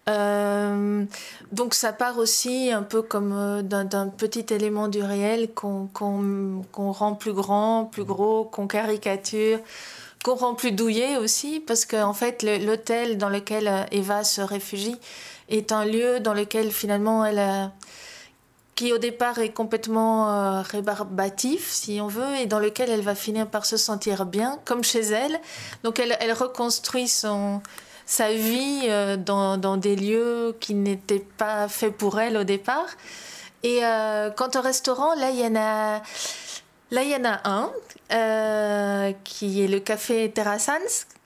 Euh, 0.08 1.04
donc 1.50 1.74
ça 1.74 1.92
part 1.92 2.18
aussi 2.18 2.70
un 2.70 2.84
peu 2.84 3.02
comme 3.02 3.32
euh, 3.32 3.62
d'un 3.62 4.06
petit 4.06 4.46
élément 4.50 4.86
du 4.86 5.02
réel 5.02 5.50
qu'on 5.52 5.88
rend 6.72 7.14
plus 7.14 7.32
grand, 7.32 7.86
plus 7.86 8.04
gros, 8.04 8.44
qu'on 8.44 8.68
caricature, 8.68 9.58
qu'on 10.24 10.36
rend 10.36 10.54
plus 10.54 10.70
douillet 10.70 11.16
aussi, 11.16 11.58
parce 11.58 11.84
qu'en 11.86 12.10
en 12.10 12.12
fait 12.12 12.44
l'hôtel 12.44 13.18
dans 13.18 13.28
lequel 13.28 13.86
Eva 13.90 14.22
se 14.22 14.40
réfugie 14.40 14.96
est 15.48 15.72
un 15.72 15.84
lieu 15.84 16.20
dans 16.20 16.34
lequel 16.34 16.70
finalement 16.70 17.24
elle 17.24 17.40
a, 17.40 17.72
qui 18.76 18.92
au 18.92 18.98
départ 18.98 19.38
est 19.38 19.52
complètement 19.52 20.62
rébarbatif, 20.62 21.70
si 21.70 21.98
on 22.00 22.06
veut, 22.06 22.36
et 22.36 22.46
dans 22.46 22.60
lequel 22.60 22.90
elle 22.90 23.00
va 23.00 23.14
finir 23.14 23.48
par 23.48 23.66
se 23.66 23.76
sentir 23.76 24.26
bien, 24.26 24.60
comme 24.64 24.84
chez 24.84 25.00
elle. 25.00 25.40
Donc 25.82 25.98
elle, 25.98 26.16
elle 26.20 26.32
reconstruit 26.32 27.08
son, 27.08 27.62
sa 28.06 28.32
vie 28.32 28.82
euh, 28.84 29.16
dans, 29.16 29.58
dans, 29.58 29.76
des 29.76 29.96
lieux 29.96 30.56
qui 30.60 30.74
n'étaient 30.74 31.24
pas 31.36 31.68
faits 31.68 31.94
pour 31.94 32.20
elle 32.20 32.36
au 32.36 32.44
départ. 32.44 32.86
Et 33.64 33.84
euh, 33.84 34.30
quant 34.30 34.48
au 34.54 34.60
restaurant, 34.60 35.14
là, 35.16 35.30
il 35.30 35.40
y 35.40 35.44
en 35.44 35.56
a, 35.56 36.02
là, 36.90 37.02
il 37.02 37.10
y 37.10 37.16
en 37.16 37.24
a 37.24 37.40
un 37.48 37.72
euh, 38.12 39.12
qui 39.24 39.62
est 39.62 39.68
le 39.68 39.80
café 39.80 40.32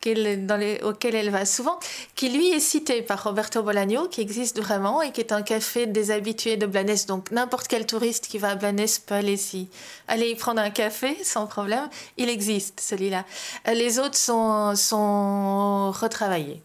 les, 0.04 0.80
auquel 0.82 1.14
elle 1.14 1.30
va 1.30 1.44
souvent, 1.44 1.78
qui 2.14 2.30
lui 2.30 2.50
est 2.50 2.60
cité 2.60 3.02
par 3.02 3.22
Roberto 3.22 3.62
Bolaño, 3.62 4.08
qui 4.08 4.20
existe 4.20 4.60
vraiment 4.60 5.02
et 5.02 5.12
qui 5.12 5.20
est 5.20 5.32
un 5.32 5.42
café 5.42 5.86
des 5.86 6.10
habitués 6.10 6.56
de 6.56 6.66
Blanes. 6.66 6.96
Donc 7.06 7.30
n'importe 7.30 7.68
quel 7.68 7.86
touriste 7.86 8.26
qui 8.26 8.38
va 8.38 8.50
à 8.50 8.54
Blanes 8.54 8.86
peut 9.06 9.14
aller, 9.14 9.38
y, 9.54 9.68
aller 10.08 10.30
y 10.30 10.34
prendre 10.34 10.60
un 10.60 10.70
café 10.70 11.16
sans 11.24 11.46
problème. 11.46 11.88
Il 12.16 12.28
existe 12.28 12.80
celui-là. 12.80 13.24
Les 13.72 13.98
autres 13.98 14.16
sont, 14.16 14.74
sont 14.76 15.90
retravaillés. 15.92 16.62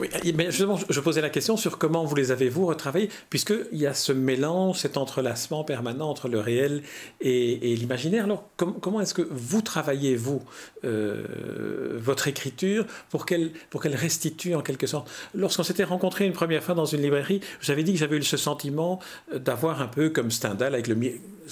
Oui, 0.00 0.08
mais 0.34 0.46
justement, 0.46 0.78
je 0.88 1.00
posais 1.00 1.20
la 1.20 1.30
question 1.30 1.56
sur 1.56 1.78
comment 1.78 2.04
vous 2.04 2.14
les 2.14 2.30
avez-vous 2.30 2.66
retravaillés, 2.66 3.10
puisqu'il 3.30 3.78
y 3.78 3.86
a 3.86 3.94
ce 3.94 4.12
mélange, 4.12 4.78
cet 4.78 4.96
entrelacement 4.96 5.64
permanent 5.64 6.08
entre 6.08 6.28
le 6.28 6.40
réel 6.40 6.82
et, 7.20 7.76
l'imaginaire. 7.76 8.24
Alors, 8.24 8.48
comment 8.56 9.00
est-ce 9.00 9.14
que 9.14 9.26
vous 9.30 9.62
travaillez, 9.62 10.16
vous, 10.16 10.42
euh, 10.84 11.98
votre 11.98 12.28
écriture 12.28 12.86
pour 13.10 13.26
qu'elle, 13.26 13.52
qu'elle 13.82 13.96
restitue 13.96 14.54
en 14.54 14.62
quelque 14.62 14.86
sorte? 14.86 15.10
Lorsqu'on 15.34 15.62
s'était 15.62 15.84
rencontrés 15.84 16.26
une 16.26 16.32
première 16.32 16.62
fois 16.62 16.74
dans 16.74 16.86
une 16.86 17.02
librairie, 17.02 17.40
j'avais 17.60 17.82
dit 17.82 17.92
que 17.92 17.98
j'avais 17.98 18.16
eu 18.16 18.22
ce 18.22 18.36
sentiment 18.36 18.98
d'avoir 19.34 19.82
un 19.82 19.88
peu 19.88 20.10
comme 20.10 20.30
Stendhal 20.30 20.74
avec 20.74 20.86
le 20.86 20.94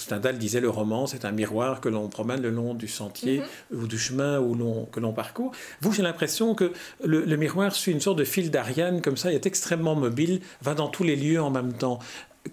Stendhal 0.01 0.37
disait 0.37 0.59
le 0.59 0.69
roman, 0.69 1.07
c'est 1.07 1.25
un 1.25 1.31
miroir 1.31 1.81
que 1.81 1.89
l'on 1.89 2.07
promène 2.09 2.41
le 2.41 2.49
long 2.49 2.73
du 2.73 2.87
sentier 2.87 3.41
mhm. 3.71 3.83
ou 3.83 3.87
du 3.87 3.97
chemin 3.97 4.39
où 4.39 4.55
l'on, 4.55 4.85
que 4.85 4.99
l'on 4.99 5.13
parcourt. 5.13 5.51
Vous, 5.81 5.93
j'ai 5.93 6.03
l'impression 6.03 6.55
que 6.55 6.71
le, 7.03 7.23
le, 7.23 7.37
miroir 7.37 7.73
suit 7.73 7.91
une 7.91 8.01
sorte 8.01 8.17
de 8.17 8.23
fil 8.23 8.51
d'Ariane, 8.51 9.01
comme 9.01 9.17
ça, 9.17 9.31
il 9.31 9.35
est 9.35 9.45
extrêmement 9.45 9.95
mobile, 9.95 10.41
va 10.61 10.73
dans 10.73 10.87
tous 10.87 11.03
les 11.03 11.15
lieux 11.15 11.41
en 11.41 11.51
même 11.51 11.73
temps. 11.73 11.99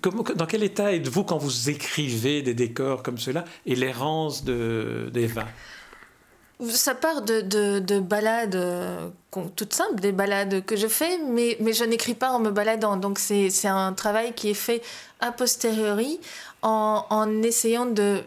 dans 0.02 0.46
quel 0.46 0.62
état 0.62 0.92
êtes-vous 0.92 1.24
quand 1.24 1.38
vous 1.38 1.70
écrivez 1.70 2.42
des 2.42 2.54
décors 2.54 3.02
comme 3.02 3.18
cela 3.18 3.44
et 3.66 3.74
l'errance 3.74 4.44
d'Eva? 4.44 5.46
Ça 6.70 6.96
part 6.96 7.22
de, 7.22 7.40
de, 7.40 7.78
de, 7.78 8.00
balades 8.00 8.56
euh, 8.56 9.10
toutes 9.54 9.74
simples, 9.74 10.00
des 10.00 10.10
balades 10.10 10.64
que 10.64 10.74
je 10.74 10.88
fais, 10.88 11.18
mais, 11.18 11.56
mais 11.60 11.72
je 11.72 11.84
n'écris 11.84 12.14
pas 12.14 12.32
en 12.32 12.40
me 12.40 12.50
baladant. 12.50 12.96
Donc 12.96 13.20
c'est 13.20 13.48
un 13.66 13.92
travail 13.92 14.32
qui 14.32 14.50
est 14.50 14.54
fait 14.54 14.82
a 15.20 15.32
posteriori 15.32 16.20
en, 16.62 17.42
essayant 17.42 17.86
de 17.86 18.22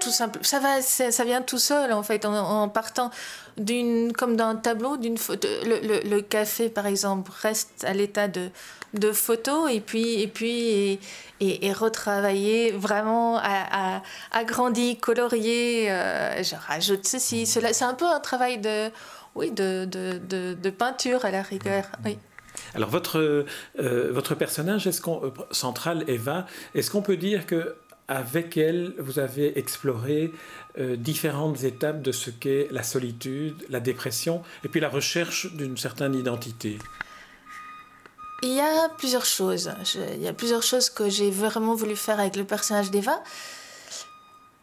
tout 0.00 0.10
simple. 0.10 0.40
Ça 0.42 0.60
va, 0.60 0.82
ça 0.82 1.24
vient 1.24 1.42
tout 1.42 1.58
seul 1.58 1.92
en 1.92 2.02
fait, 2.02 2.24
en, 2.24 2.68
partant 2.68 3.10
d'une, 3.56 4.12
comme 4.12 4.36
d'un 4.36 4.56
tableau, 4.56 4.96
d'une 4.96 5.16
le, 5.64 5.80
le, 5.80 6.08
le, 6.08 6.20
café 6.20 6.68
par 6.68 6.86
exemple 6.86 7.30
reste 7.42 7.84
à 7.84 7.92
l'état 7.92 8.28
de, 8.28 8.50
de 8.94 9.12
photo 9.12 9.66
et 9.68 9.80
puis 9.80 10.20
et 10.22 10.28
puis 10.28 11.00
et, 11.40 11.66
et, 11.66 11.72
retravaillé 11.72 12.72
vraiment 12.72 13.38
à, 13.38 14.02
agrandi, 14.32 14.96
colorié. 14.96 15.90
Euh, 15.90 16.42
je 16.42 16.54
rajoute 16.54 17.06
ceci, 17.06 17.46
cela. 17.46 17.72
C'est 17.72 17.84
un 17.84 17.94
peu 17.94 18.06
un 18.06 18.20
travail 18.20 18.58
de 18.58 18.90
oui 19.34 19.50
de, 19.50 19.86
de, 19.86 20.54
de 20.54 20.70
peinture 20.70 21.24
à 21.24 21.30
la 21.30 21.42
rigueur. 21.42 21.84
Oui. 22.04 22.18
Alors 22.74 22.90
votre, 22.90 23.18
euh, 23.78 24.10
votre 24.12 24.34
personnage 24.34 24.86
est-ce 24.86 25.00
qu'on, 25.00 25.24
euh, 25.24 25.30
central, 25.50 26.04
Eva, 26.08 26.46
est-ce 26.74 26.90
qu'on 26.90 27.02
peut 27.02 27.16
dire 27.16 27.46
que 27.46 27.76
avec 28.08 28.56
elle, 28.56 28.94
vous 28.98 29.18
avez 29.18 29.58
exploré 29.58 30.32
euh, 30.78 30.96
différentes 30.96 31.62
étapes 31.64 32.00
de 32.00 32.10
ce 32.10 32.30
qu'est 32.30 32.68
la 32.70 32.82
solitude, 32.82 33.66
la 33.68 33.80
dépression 33.80 34.42
et 34.64 34.68
puis 34.68 34.80
la 34.80 34.88
recherche 34.88 35.52
d'une 35.54 35.76
certaine 35.76 36.14
identité? 36.14 36.78
Il 38.42 38.54
y 38.54 38.60
a 38.60 38.88
plusieurs 38.96 39.26
choses. 39.26 39.70
il 40.14 40.22
y 40.22 40.28
a 40.28 40.32
plusieurs 40.32 40.62
choses 40.62 40.90
que 40.90 41.10
j'ai 41.10 41.30
vraiment 41.30 41.74
voulu 41.74 41.96
faire 41.96 42.20
avec 42.20 42.36
le 42.36 42.44
personnage 42.44 42.90
d'Eva. 42.90 43.22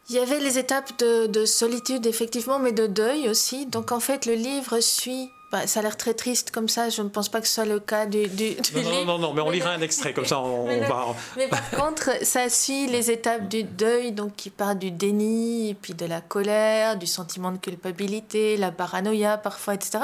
Il 0.08 0.14
y 0.14 0.18
avait 0.18 0.40
les 0.40 0.58
étapes 0.58 0.98
de, 0.98 1.26
de, 1.26 1.44
solitude, 1.44 2.06
effectivement, 2.06 2.58
mais 2.58 2.72
de 2.72 2.86
deuil 2.86 3.28
aussi. 3.28 3.66
Donc, 3.66 3.92
en 3.92 4.00
fait, 4.00 4.24
le 4.24 4.34
livre 4.34 4.80
suit 4.80 5.30
bah, 5.52 5.66
ça 5.66 5.78
a 5.80 5.82
l'air 5.84 5.96
très 5.96 6.14
triste 6.14 6.50
comme 6.50 6.68
ça, 6.68 6.88
je 6.88 7.02
ne 7.02 7.08
pense 7.08 7.28
pas 7.28 7.40
que 7.40 7.46
ce 7.46 7.54
soit 7.54 7.64
le 7.64 7.78
cas 7.78 8.06
du, 8.06 8.26
du, 8.26 8.56
non, 8.74 8.82
non, 8.82 9.04
non, 9.04 9.18
non, 9.18 9.32
mais 9.32 9.40
on 9.40 9.50
lira 9.50 9.70
un 9.70 9.80
extrait, 9.80 10.12
comme 10.12 10.24
ça 10.24 10.40
on, 10.40 10.66
va... 10.88 11.06
Mais 11.36 11.46
par 11.46 11.70
contre, 11.70 12.10
ça 12.22 12.48
suit 12.48 12.88
les 12.88 13.10
étapes 13.10 13.48
du 13.48 13.62
deuil, 13.62 14.10
donc 14.10 14.34
qui 14.34 14.50
part 14.50 14.74
du 14.74 14.90
déni, 14.90 15.70
et 15.70 15.74
puis 15.74 15.94
de 15.94 16.04
la 16.04 16.20
colère, 16.20 16.96
du 16.96 17.06
sentiment 17.06 17.52
de 17.52 17.58
culpabilité, 17.58 18.56
la 18.56 18.72
paranoïa 18.72 19.38
parfois, 19.38 19.74
etc. 19.74 19.98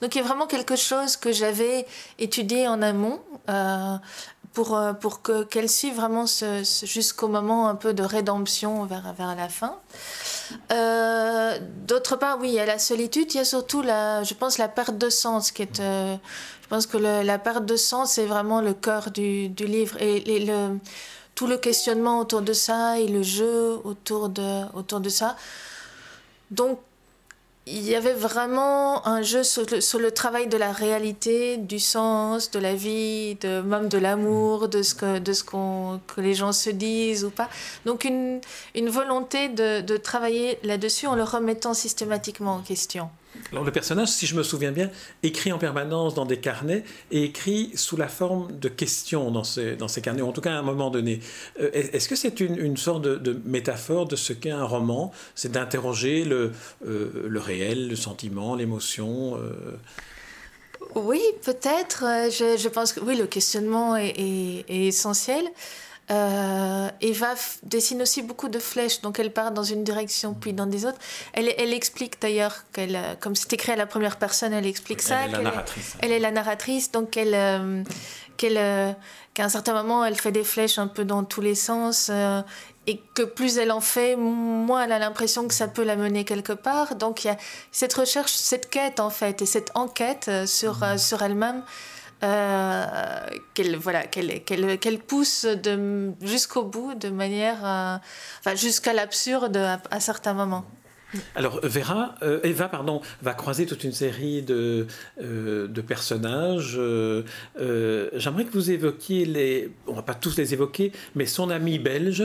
Donc 0.00 0.14
il 0.14 0.18
y 0.18 0.20
a 0.20 0.24
vraiment 0.24 0.46
quelque 0.46 0.76
chose 0.76 1.16
que 1.16 1.32
j'avais 1.32 1.86
étudié 2.18 2.68
en 2.68 2.80
amont, 2.80 3.20
euh, 3.48 3.96
pour, 4.56 4.74
euh, 4.74 4.94
pour 4.94 5.20
que, 5.20 5.44
qu'elle 5.44 5.68
suive 5.68 5.96
vraiment 5.96 6.26
ce, 6.26 6.62
jusqu'au 6.84 7.28
moment 7.28 7.68
un 7.68 7.74
peu 7.74 7.92
de 7.92 8.02
rédemption 8.02 8.86
vers, 8.86 9.12
vers 9.12 9.36
la 9.36 9.50
fin. 9.50 9.76
Euh, 10.72 11.58
d'autre 11.86 12.16
part, 12.16 12.38
oui, 12.40 12.48
il 12.48 12.54
y 12.54 12.60
a 12.60 12.66
la 12.66 12.78
solitude, 12.78 13.32
il 13.34 13.38
y 13.38 13.40
a 13.40 13.44
surtout, 13.44 13.82
la, 13.82 14.22
je 14.22 14.34
pense, 14.34 14.58
la 14.58 14.68
perte 14.68 14.98
de 14.98 15.10
sens 15.10 15.50
qui 15.50 15.62
est... 15.62 15.80
Euh, 15.80 16.16
je 16.62 16.68
pense 16.68 16.86
que 16.86 16.96
la 16.96 17.38
perte 17.38 17.64
de 17.64 17.76
sens, 17.76 18.14
c'est 18.14 18.26
vraiment 18.26 18.60
le 18.60 18.74
cœur 18.74 19.12
du, 19.12 19.48
du 19.48 19.66
livre. 19.66 19.96
Et, 20.00 20.44
le, 20.44 20.78
tout 21.36 21.46
le 21.46 21.58
questionnement 21.58 22.18
autour 22.18 22.42
de 22.42 22.52
ça 22.52 22.98
et 22.98 23.06
le 23.06 23.22
jeu 23.22 23.78
autour 23.84 24.28
de, 24.28 24.64
autour 24.74 24.98
de 24.98 25.08
ça. 25.08 25.36
Donc, 26.50 26.80
il 27.66 27.82
y 27.82 27.96
avait 27.96 28.12
vraiment 28.12 29.06
un 29.08 29.22
jeu 29.22 29.42
sur 29.42 29.64
le, 29.98 30.10
travail 30.10 30.46
de 30.46 30.56
la 30.56 30.70
réalité, 30.70 31.56
du 31.56 31.80
sens, 31.80 32.52
de 32.52 32.60
la 32.60 32.74
vie, 32.74 33.34
de, 33.36 33.60
même 33.60 33.88
de 33.88 33.98
l'amour, 33.98 34.68
de 34.68 34.82
ce, 34.82 34.94
que, 34.94 35.18
de 35.18 35.32
ce 35.32 35.42
qu'on, 35.42 36.00
que 36.06 36.20
les 36.20 36.34
gens 36.34 36.52
se 36.52 36.70
disent 36.70 37.24
ou 37.24 37.30
pas. 37.30 37.48
Donc 37.84 38.04
une, 38.04 38.40
une 38.76 38.88
volonté 38.88 39.48
de, 39.48 39.80
de 39.80 39.96
travailler 39.96 40.60
là-dessus 40.62 41.08
en 41.08 41.16
le 41.16 41.24
remettant 41.24 41.74
systématiquement 41.74 42.54
en 42.54 42.60
question. 42.60 43.10
Alors 43.52 43.64
le 43.64 43.72
personnage, 43.72 44.08
si 44.08 44.26
je 44.26 44.34
me 44.34 44.42
souviens 44.42 44.72
bien, 44.72 44.90
écrit 45.22 45.52
en 45.52 45.58
permanence 45.58 46.14
dans 46.14 46.24
des 46.24 46.38
carnets 46.38 46.84
et 47.10 47.24
écrit 47.24 47.72
sous 47.74 47.96
la 47.96 48.08
forme 48.08 48.58
de 48.58 48.68
questions 48.68 49.30
dans 49.30 49.44
ces, 49.44 49.76
dans 49.76 49.88
ces 49.88 50.00
carnets, 50.00 50.22
en 50.22 50.32
tout 50.32 50.40
cas 50.40 50.52
à 50.52 50.58
un 50.58 50.62
moment 50.62 50.90
donné. 50.90 51.20
Euh, 51.60 51.70
est-ce 51.72 52.08
que 52.08 52.16
c'est 52.16 52.40
une, 52.40 52.58
une, 52.58 52.76
sorte 52.76 53.02
de, 53.02 53.40
métaphore 53.44 54.06
de 54.06 54.16
ce 54.16 54.32
qu'est 54.32 54.50
un 54.50 54.64
roman? 54.64 55.12
C'est 55.34 55.52
d'interroger 55.52 56.24
le, 56.24 56.52
euh, 56.86 57.26
le 57.28 57.40
réel, 57.40 57.88
le 57.88 57.96
sentiment, 57.96 58.54
l'émotion 58.54 59.36
euh? 59.36 59.76
Oui, 60.94 61.20
peut-être. 61.42 62.04
Je, 62.30 62.56
je, 62.56 62.68
pense 62.68 62.92
que 62.92 63.00
oui, 63.00 63.16
le 63.16 63.26
questionnement 63.26 63.96
est, 63.96 64.64
essentiel. 64.68 65.44
Eva 66.08 67.34
dessine 67.62 68.02
aussi 68.02 68.22
beaucoup 68.22 68.48
de 68.48 68.58
flèches, 68.58 69.00
donc 69.00 69.18
elle 69.18 69.32
part 69.32 69.50
dans 69.50 69.64
une 69.64 69.82
direction 69.82 70.34
puis 70.34 70.52
dans 70.52 70.66
des 70.66 70.86
autres. 70.86 70.98
Elle, 71.32 71.52
elle 71.58 71.74
explique 71.74 72.20
d'ailleurs 72.20 72.64
qu'elle, 72.72 72.98
comme 73.20 73.34
c'est 73.34 73.52
écrit 73.52 73.72
à 73.72 73.76
la 73.76 73.86
première 73.86 74.16
personne, 74.16 74.52
elle 74.52 74.66
explique 74.66 75.02
ça. 75.02 75.24
Elle 75.24 75.30
est 75.30 75.32
la 75.32 75.42
narratrice. 75.42 75.96
Elle, 76.00 76.12
est 76.12 76.18
la 76.18 76.30
narratrice, 76.30 76.92
donc 76.92 77.16
elle, 77.16 77.84
qu'elle, 78.36 78.96
qu'à 79.34 79.44
un 79.44 79.48
certain 79.48 79.74
moment, 79.74 80.04
elle 80.04 80.16
fait 80.16 80.32
des 80.32 80.44
flèches 80.44 80.78
un 80.78 80.86
peu 80.86 81.04
dans 81.04 81.24
tous 81.24 81.40
les 81.40 81.56
sens 81.56 82.10
et 82.86 83.00
que 83.14 83.22
plus 83.22 83.58
elle 83.58 83.72
en 83.72 83.80
fait, 83.80 84.16
moins 84.16 84.84
elle 84.84 84.92
a 84.92 84.98
l'impression 84.98 85.48
que 85.48 85.54
ça 85.54 85.68
peut 85.68 85.82
la 85.82 85.96
mener 85.96 86.24
quelque 86.24 86.52
part. 86.52 86.94
Donc 86.94 87.24
il 87.24 87.28
y 87.28 87.30
a 87.30 87.36
cette 87.72 87.94
recherche, 87.94 88.32
cette 88.32 88.70
quête 88.70 89.00
en 89.00 89.10
fait, 89.10 89.42
et 89.42 89.46
cette 89.46 89.70
enquête 89.74 90.26
euh, 90.28 90.46
sur, 90.46 90.82
euh, 90.82 90.96
sur 90.96 91.22
elle-même. 91.22 91.62
Euh, 92.24 92.86
qu'elle 93.52 93.76
voilà 93.76 94.04
qu'elle 94.06 94.98
pousse 95.06 95.46
jusqu'au 96.22 96.64
bout 96.64 96.94
de 96.94 97.10
manière 97.10 97.58
enfin 98.40 98.54
jusqu'à 98.54 98.94
l'absurde 98.94 99.58
à, 99.90 100.00
certains 100.00 100.32
moments 100.32 100.64
alors 101.34 101.60
Vera, 101.62 102.14
Eva 102.42 102.68
pardon, 102.68 103.02
va 103.20 103.34
croiser 103.34 103.66
toute 103.66 103.84
une 103.84 103.92
série 103.92 104.42
de, 104.42 104.86
de 105.20 105.80
personnages. 105.80 106.80
J'aimerais 107.54 108.44
que 108.44 108.52
vous 108.52 108.70
évoquiez 108.70 109.24
les, 109.24 109.72
on 109.86 109.92
va 109.92 110.02
pas 110.02 110.14
tous 110.14 110.36
les 110.36 110.52
évoquer, 110.52 110.92
mais 111.14 111.26
son 111.26 111.50
ami 111.50 111.78
belge, 111.78 112.24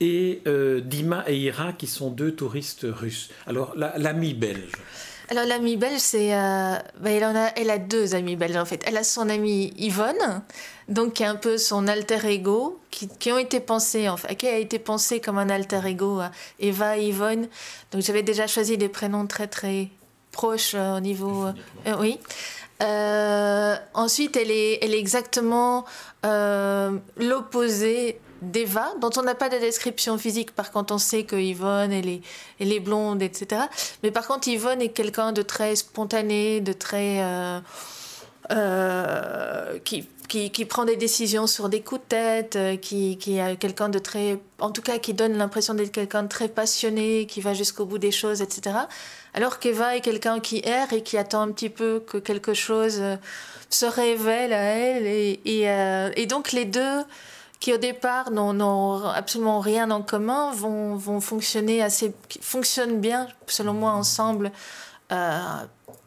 et 0.00 0.42
euh, 0.46 0.80
Dima 0.80 1.24
et 1.26 1.36
Ira, 1.36 1.72
qui 1.72 1.86
sont 1.86 2.10
deux 2.10 2.32
touristes 2.32 2.86
russes. 2.88 3.30
Alors, 3.46 3.74
l'amie 3.76 4.34
belge. 4.34 4.72
Alors, 5.30 5.44
l'amie 5.44 5.76
belge, 5.76 5.98
c'est. 5.98 6.34
Euh, 6.34 6.76
bah, 7.00 7.10
elle, 7.10 7.22
a, 7.22 7.52
elle 7.56 7.70
a 7.70 7.78
deux 7.78 8.14
amies 8.14 8.36
belges, 8.36 8.56
en 8.56 8.64
fait. 8.64 8.82
Elle 8.86 8.96
a 8.96 9.04
son 9.04 9.28
amie 9.28 9.74
Yvonne, 9.76 10.42
donc 10.88 11.14
qui 11.14 11.22
est 11.22 11.26
un 11.26 11.36
peu 11.36 11.58
son 11.58 11.86
alter 11.86 12.24
ego, 12.26 12.80
qui, 12.90 13.08
qui 13.08 13.30
ont 13.30 13.38
été 13.38 13.60
pensés, 13.60 14.08
enfin, 14.08 14.34
qui 14.34 14.46
a 14.46 14.56
été 14.56 14.78
pensé 14.78 15.20
comme 15.20 15.36
un 15.36 15.50
alter 15.50 15.80
ego, 15.84 16.20
Eva 16.60 16.96
et 16.98 17.08
Yvonne. 17.08 17.48
Donc, 17.92 18.02
j'avais 18.02 18.22
déjà 18.22 18.46
choisi 18.46 18.78
des 18.78 18.88
prénoms 18.88 19.26
très, 19.26 19.48
très 19.48 19.88
proches 20.32 20.72
euh, 20.74 20.96
au 20.96 21.00
niveau. 21.00 21.44
oui. 21.98 22.18
ensuite, 22.80 24.34
elle 24.36 24.50
est, 24.50 24.78
elle 24.82 24.94
est 24.94 24.98
exactement 24.98 25.84
l'opposé 26.24 28.18
d'Eva, 28.42 28.92
dont 29.00 29.10
on 29.16 29.22
n'a 29.22 29.34
pas 29.34 29.48
de 29.48 29.58
description 29.58 30.18
physique. 30.18 30.52
Par 30.54 30.70
contre, 30.70 30.94
on 30.94 30.98
sait 30.98 31.24
que 31.24 31.36
Yvonne, 31.36 31.92
elle 31.92 32.08
est, 32.08 32.20
elle 32.60 32.72
est 32.72 32.80
blonde, 32.80 33.22
etc. 33.22 33.62
Mais 34.02 34.10
par 34.10 34.26
contre, 34.26 34.48
Yvonne 34.48 34.80
est 34.80 34.90
quelqu'un 34.90 35.32
de 35.32 35.42
très 35.42 35.76
spontané, 35.76 36.60
de 36.60 36.72
très. 36.72 37.22
Euh, 37.22 37.60
euh, 38.50 39.78
qui, 39.84 40.06
qui, 40.26 40.50
qui, 40.50 40.64
prend 40.64 40.84
des 40.84 40.96
décisions 40.96 41.46
sur 41.46 41.68
des 41.68 41.82
coups 41.82 42.00
de 42.00 42.06
tête, 42.06 42.56
euh, 42.56 42.76
qui, 42.76 43.18
qui 43.18 43.38
est 43.38 43.56
quelqu'un 43.56 43.88
de 43.88 43.98
très. 43.98 44.38
En 44.60 44.70
tout 44.70 44.82
cas, 44.82 44.98
qui 44.98 45.14
donne 45.14 45.36
l'impression 45.36 45.74
d'être 45.74 45.92
quelqu'un 45.92 46.22
de 46.22 46.28
très 46.28 46.48
passionné, 46.48 47.26
qui 47.26 47.40
va 47.40 47.52
jusqu'au 47.54 47.84
bout 47.84 47.98
des 47.98 48.10
choses, 48.12 48.40
etc. 48.40 48.76
Alors 49.34 49.58
qu'Eva 49.58 49.96
est 49.96 50.00
quelqu'un 50.00 50.40
qui 50.40 50.62
erre 50.64 50.92
et 50.92 51.02
qui 51.02 51.18
attend 51.18 51.42
un 51.42 51.50
petit 51.50 51.68
peu 51.68 52.00
que 52.00 52.18
quelque 52.18 52.54
chose 52.54 53.02
se 53.68 53.86
révèle 53.86 54.52
à 54.52 54.62
elle. 54.62 55.06
Et, 55.06 55.40
et, 55.44 55.66
et 56.16 56.26
donc, 56.26 56.52
les 56.52 56.64
deux 56.64 57.04
qui 57.60 57.74
au 57.74 57.78
départ 57.78 58.30
n'ont 58.30 59.04
absolument 59.04 59.60
rien 59.60 59.90
en 59.90 60.02
commun 60.02 60.52
vont, 60.52 60.94
vont 60.94 61.20
fonctionner 61.20 61.82
assez 61.82 62.14
fonctionnent 62.40 63.00
bien 63.00 63.28
selon 63.46 63.72
moi 63.72 63.92
ensemble 63.92 64.52
euh, 65.10 65.40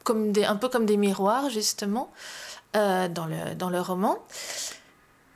comme 0.03 0.31
des, 0.31 0.45
un 0.45 0.55
peu 0.55 0.69
comme 0.69 0.85
des 0.85 0.97
miroirs 0.97 1.49
justement 1.49 2.11
euh, 2.75 3.07
dans, 3.07 3.25
le, 3.25 3.55
dans 3.55 3.69
le 3.69 3.81
roman. 3.81 4.17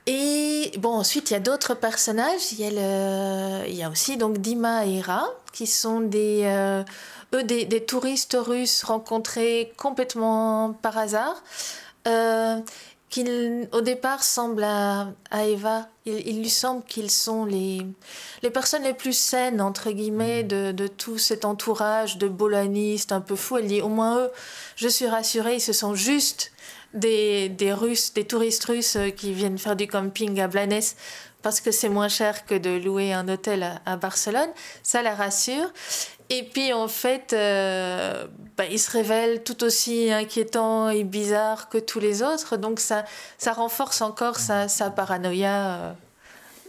Et 0.08 0.72
bon 0.78 0.94
ensuite 0.94 1.32
il 1.32 1.34
y 1.34 1.38
a 1.38 1.42
d'autres 1.42 1.74
personnages. 1.74 2.54
Il 2.54 2.62
y 2.62 3.84
a, 3.84 3.90
aussi 3.90 4.18
donc 4.18 4.38
Dima 4.38 4.86
et 4.86 4.92
Ira 4.92 5.28
qui 5.52 5.68
sont 5.68 6.00
des 6.00 6.44
euh, 6.46 6.84
eux 7.34 7.44
des, 7.44 7.66
des, 7.66 7.84
touristes 7.84 8.38
russes 8.40 8.84
rencontrés 8.84 9.74
complètement 9.78 10.74
par 10.82 10.98
hasard 10.98 11.44
qui 13.16 13.24
au 13.72 13.80
départ 13.80 14.24
semble 14.24 14.66
à, 14.66 15.08
à 15.32 15.46
Eva, 15.46 15.88
il, 16.06 16.40
lui 16.40 16.50
semble 16.50 16.84
qu'ils 16.84 17.10
sont 17.10 17.46
les, 17.46 17.86
les 18.44 18.50
personnes 18.50 18.84
les 18.84 18.94
plus 18.94 19.18
saines, 19.18 19.62
entre 19.62 19.92
guillemets, 19.92 20.44
mhm. 20.44 20.48
de, 20.50 20.72
de 20.74 20.88
tout 20.88 21.18
cet 21.18 21.46
entourage 21.46 22.18
de 22.18 22.28
bolanistes 22.28 23.14
un 23.14 23.22
peu 23.22 23.38
fous. 23.38 23.60
Elle 23.60 23.68
dit, 23.68 23.82
au 23.82 23.88
moins 23.88 24.20
eux, 24.20 24.32
je 24.76 24.90
suis 24.90 25.08
rassurée, 25.08 25.56
ils 25.56 25.62
se 25.62 25.72
sont 25.72 25.96
juste 25.96 26.52
des, 26.94 27.48
des 27.48 27.72
Russes, 27.72 28.14
des 28.14 28.26
touristes 28.26 28.66
russes 28.66 28.98
qui 29.16 29.32
viennent 29.32 29.58
faire 29.58 29.78
du 29.78 29.88
camping 29.88 30.38
à 30.42 30.50
Blanes 30.50 30.82
parce 31.42 31.62
que 31.62 31.72
c'est 31.72 31.90
moins 31.90 32.10
cher 32.10 32.46
que 32.46 32.56
de 32.56 32.72
louer 32.72 33.14
un 33.14 33.30
hôtel 33.30 33.64
à, 33.64 33.80
à 33.86 33.96
Barcelone. 33.96 34.50
Ça 34.84 35.04
la 35.04 35.16
rassure. 35.16 35.72
Et 36.30 36.44
puis 36.44 36.74
en 36.74 36.88
fait, 36.88 37.34
euh, 37.34 38.26
bah, 38.58 38.66
il 38.66 38.80
se 38.80 38.90
révèle 38.90 39.44
tout 39.44 39.64
aussi 39.64 40.12
inquiétant 40.12 40.90
et 40.90 41.04
bizarre 41.04 41.70
que 41.70 41.78
tous 41.78 42.00
les 42.00 42.24
autres, 42.24 42.58
donc 42.58 42.80
ça, 42.80 43.06
ça 43.38 43.54
renforce 43.54 44.02
encore 44.02 44.38
sa, 44.38 44.68
sa 44.68 44.90
paranoïa. 44.90 45.76
Euh, 45.76 45.94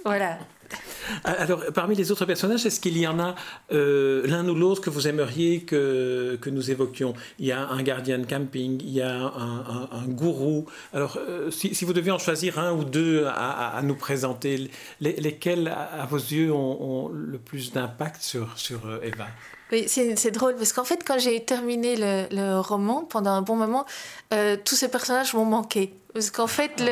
voilà. 0.05 0.39
Alors, 1.25 1.65
parmi 1.75 1.95
les 1.95 2.11
autres 2.11 2.25
personnages, 2.25 2.67
est-ce 2.67 2.81
qu'il 2.81 2.99
y 2.99 3.07
en 3.07 3.19
a 3.19 3.35
euh, 3.73 4.27
l'un 4.27 4.47
ou 4.49 4.55
l'autre 4.55 4.81
que 4.81 4.91
vous 4.91 5.09
aimeriez 5.09 5.61
que, 5.63 6.39
que, 6.41 6.51
nous 6.51 6.71
évoquions? 6.71 7.15
Il 7.39 7.47
y 7.47 7.53
a 7.53 7.69
un 7.69 7.83
gardien 7.83 8.19
de 8.19 8.27
camping, 8.27 8.81
il 8.83 8.91
y 8.91 9.03
a 9.03 9.15
un, 9.15 10.07
gourou. 10.09 10.67
Alors, 10.93 11.19
euh, 11.19 11.51
si, 11.51 11.85
vous 11.85 11.93
deviez 11.93 12.13
en 12.13 12.19
choisir 12.19 12.59
un 12.59 12.73
ou 12.73 12.85
deux 12.85 13.27
à, 13.27 13.81
nous 13.83 13.97
présenter, 13.97 14.71
lesquels, 15.01 15.69
à, 15.69 16.07
vos 16.07 16.17
yeux, 16.17 16.53
ont, 16.53 17.07
ont 17.07 17.09
le 17.09 17.39
plus 17.39 17.73
d'impact 17.73 18.23
sur, 18.23 18.59
sur 18.59 18.87
euh, 18.87 19.01
Eva? 19.03 19.27
Oui, 19.73 19.87
c'est 19.89 20.31
drôle 20.31 20.55
parce 20.55 20.73
qu'en 20.73 20.85
fait, 20.85 21.03
quand 21.05 21.19
j'ai 21.19 21.45
terminé 21.45 21.97
le, 21.97 22.27
le, 22.31 22.61
roman, 22.61 23.03
pendant 23.05 23.33
un 23.33 23.43
bon 23.43 23.57
moment, 23.57 23.85
euh, 24.33 24.57
tous 24.65 24.77
ces 24.77 24.89
personnages 24.89 25.35
m'ont 25.35 25.45
manqué. 25.45 25.93
Parce 26.15 26.31
qu'en 26.31 26.47
fait, 26.47 26.83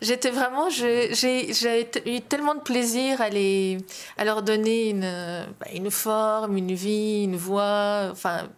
j'étais 0.00 0.30
vraiment, 0.30 0.70
j'ai 0.70 1.10
eu 2.06 2.20
tellement 2.22 2.54
de 2.54 2.60
plaisir 2.60 3.20
à, 3.20 3.28
les, 3.28 3.78
à 4.16 4.24
leur 4.24 4.42
donner 4.42 4.88
une, 4.88 5.46
bah, 5.60 5.66
une 5.72 5.90
forme, 5.90 6.56
une 6.56 6.74
vie, 6.74 7.24
une 7.24 7.36
voix. 7.36 8.08
Enfin, 8.10 8.48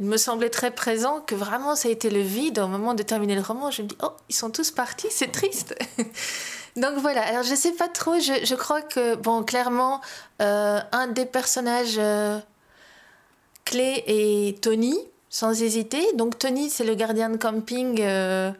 il 0.00 0.06
me 0.06 0.16
semblait 0.16 0.50
très 0.50 0.70
présent 0.70 1.20
que 1.20 1.34
vraiment 1.34 1.74
ça 1.76 1.88
a 1.88 1.90
été 1.90 2.10
le 2.10 2.20
vide 2.20 2.58
au 2.58 2.68
moment 2.68 2.94
de 2.94 3.02
terminer 3.02 3.34
le 3.34 3.42
roman. 3.42 3.70
Je 3.70 3.82
me 3.82 3.88
dis, 3.88 3.96
oh, 4.02 4.10
ils 4.28 4.34
sont 4.34 4.50
tous 4.50 4.70
partis, 4.70 5.08
c'est 5.10 5.32
triste. 5.32 5.74
Donc 6.76 6.94
voilà, 6.98 7.22
alors 7.22 7.44
je 7.44 7.54
sais 7.54 7.72
pas 7.72 7.88
trop, 7.88 8.18
je, 8.18 8.54
crois 8.56 8.82
que, 8.82 9.14
bon, 9.14 9.44
clairement, 9.44 10.00
euh, 10.42 10.80
un 10.90 11.06
des 11.06 11.24
personnages 11.24 11.98
euh, 11.98 12.40
clés 13.64 14.02
est 14.08 14.60
Tony, 14.60 14.98
sans 15.30 15.62
hésiter. 15.62 16.04
Donc 16.14 16.36
Tony, 16.36 16.70
c'est 16.70 16.82
le 16.82 16.96
gardien 16.96 17.30
de 17.30 17.36
camping, 17.36 18.00
euh, 18.00 18.50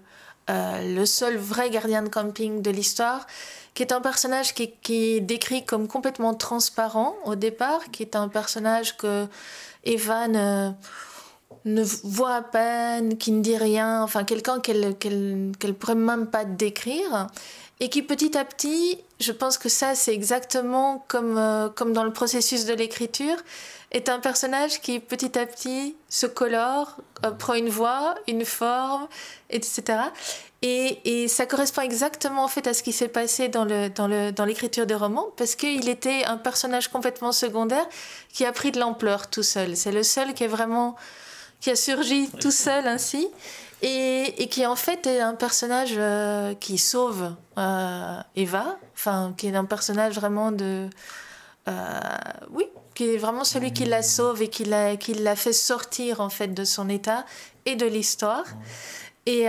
le 0.48 1.04
seul 1.06 1.36
vrai 1.36 1.70
gardien 1.70 2.02
de 2.02 2.08
camping 2.08 2.62
de 2.62 2.70
l'histoire, 2.70 3.26
qui 3.74 3.82
est 3.82 3.92
un 3.92 4.00
personnage 4.00 4.54
qui, 4.54 4.70
qui, 4.70 5.16
est 5.16 5.20
décrit 5.20 5.64
comme 5.64 5.88
complètement 5.88 6.34
transparent 6.34 7.16
au 7.24 7.34
départ, 7.34 7.90
qui 7.90 8.04
est 8.04 8.14
un 8.14 8.28
personnage 8.28 8.96
que 8.96 9.26
Evan 9.82 10.76
ne 11.64 11.82
voit 11.82 12.36
à 12.36 12.42
peine, 12.42 13.16
qui 13.16 13.32
ne 13.32 13.42
dit 13.42 13.56
rien, 13.56 14.02
enfin 14.02 14.22
quelqu'un 14.24 14.60
qu'elle 14.60 14.96
qu'elle 14.96 15.74
pourrait 15.78 15.94
même 15.94 16.26
pas 16.28 16.44
décrire 16.44 17.26
et 17.80 17.88
qui 17.88 18.02
petit 18.02 18.36
à 18.38 18.44
petit, 18.44 18.98
je 19.20 19.32
pense 19.32 19.58
que 19.58 19.68
ça 19.68 19.94
c'est 19.94 20.14
exactement 20.14 21.04
comme, 21.08 21.36
euh, 21.38 21.68
comme 21.68 21.92
dans 21.92 22.04
le 22.04 22.12
processus 22.12 22.64
de 22.66 22.74
l'écriture, 22.74 23.36
est 23.90 24.08
un 24.08 24.18
personnage 24.18 24.80
qui 24.80 25.00
petit 25.00 25.38
à 25.38 25.46
petit 25.46 25.96
se 26.08 26.26
colore, 26.26 26.96
euh, 27.24 27.30
prend 27.30 27.54
une 27.54 27.68
voix, 27.68 28.14
une 28.28 28.44
forme, 28.44 29.06
etc. 29.50 29.98
Et, 30.62 30.98
et, 31.04 31.28
ça 31.28 31.46
correspond 31.46 31.82
exactement 31.82 32.44
en 32.44 32.48
fait 32.48 32.66
à 32.66 32.74
ce 32.74 32.82
qui 32.82 32.92
s'est 32.92 33.08
passé 33.08 33.48
dans 33.48 33.64
le 33.64 33.90
dans 33.90 34.08
le 34.08 34.32
dans 34.32 34.46
l'écriture 34.46 34.86
des 34.86 34.94
romans 34.94 35.28
parce 35.36 35.56
qu'il 35.56 35.88
était 35.88 36.24
un 36.24 36.38
personnage 36.38 36.88
complètement 36.88 37.32
secondaire 37.32 37.86
qui 38.32 38.46
a 38.46 38.52
pris 38.52 38.72
de 38.72 38.80
l'ampleur 38.80 39.28
tout 39.28 39.42
seul. 39.42 39.76
C'est 39.76 39.92
le 39.92 40.02
seul 40.02 40.32
qui 40.32 40.44
est 40.44 40.48
vraiment 40.48 40.96
qui 41.60 41.70
a 41.70 41.76
surgi 41.76 42.30
tout 42.40 42.50
seul 42.50 42.86
ainsi 42.86 43.28
et, 43.84 44.48
qui 44.48 44.64
en 44.66 44.76
fait 44.76 45.06
est 45.06 45.20
un 45.20 45.34
personnage 45.34 45.94
euh, 45.96 46.54
qui 46.54 46.78
sauve 46.78 47.34
euh, 47.58 48.18
Eva, 48.34 48.78
enfin 48.94 49.34
qui 49.36 49.48
est 49.48 49.54
un 49.54 49.66
personnage 49.66 50.14
vraiment 50.14 50.52
de, 50.52 50.88
euh, 51.68 52.00
oui, 52.50 52.64
qui 52.94 53.10
est 53.10 53.18
vraiment 53.18 53.44
celui 53.44 53.72
qui 53.72 53.84
la 53.84 54.02
sauve 54.02 54.42
et 54.42 54.48
qui 54.48 54.64
l'a, 54.64 54.96
qui 54.96 55.12
l'a 55.14 55.36
fait 55.36 55.52
sortir 55.52 56.20
en 56.20 56.30
fait 56.30 56.48
de 56.48 56.64
son 56.64 56.88
état 56.88 57.26
et 57.66 57.76
de 57.76 57.86
l'histoire. 57.86 58.44
Et 59.26 59.44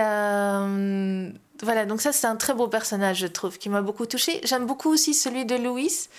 voilà, 1.64 1.86
donc 1.86 2.02
ça 2.02 2.12
c'est 2.12 2.28
un 2.28 2.36
très 2.36 2.54
beau 2.54 2.68
personnage 2.68 3.20
je 3.20 3.28
trouve 3.28 3.58
qui 3.58 3.70
m'a 3.70 3.82
beaucoup 3.82 4.06
touchée. 4.06 4.42
J'aime 4.44 4.66
beaucoup 4.66 4.90
aussi 4.90 5.14
celui 5.14 5.46
de 5.46 5.56
Louis, 5.56 6.10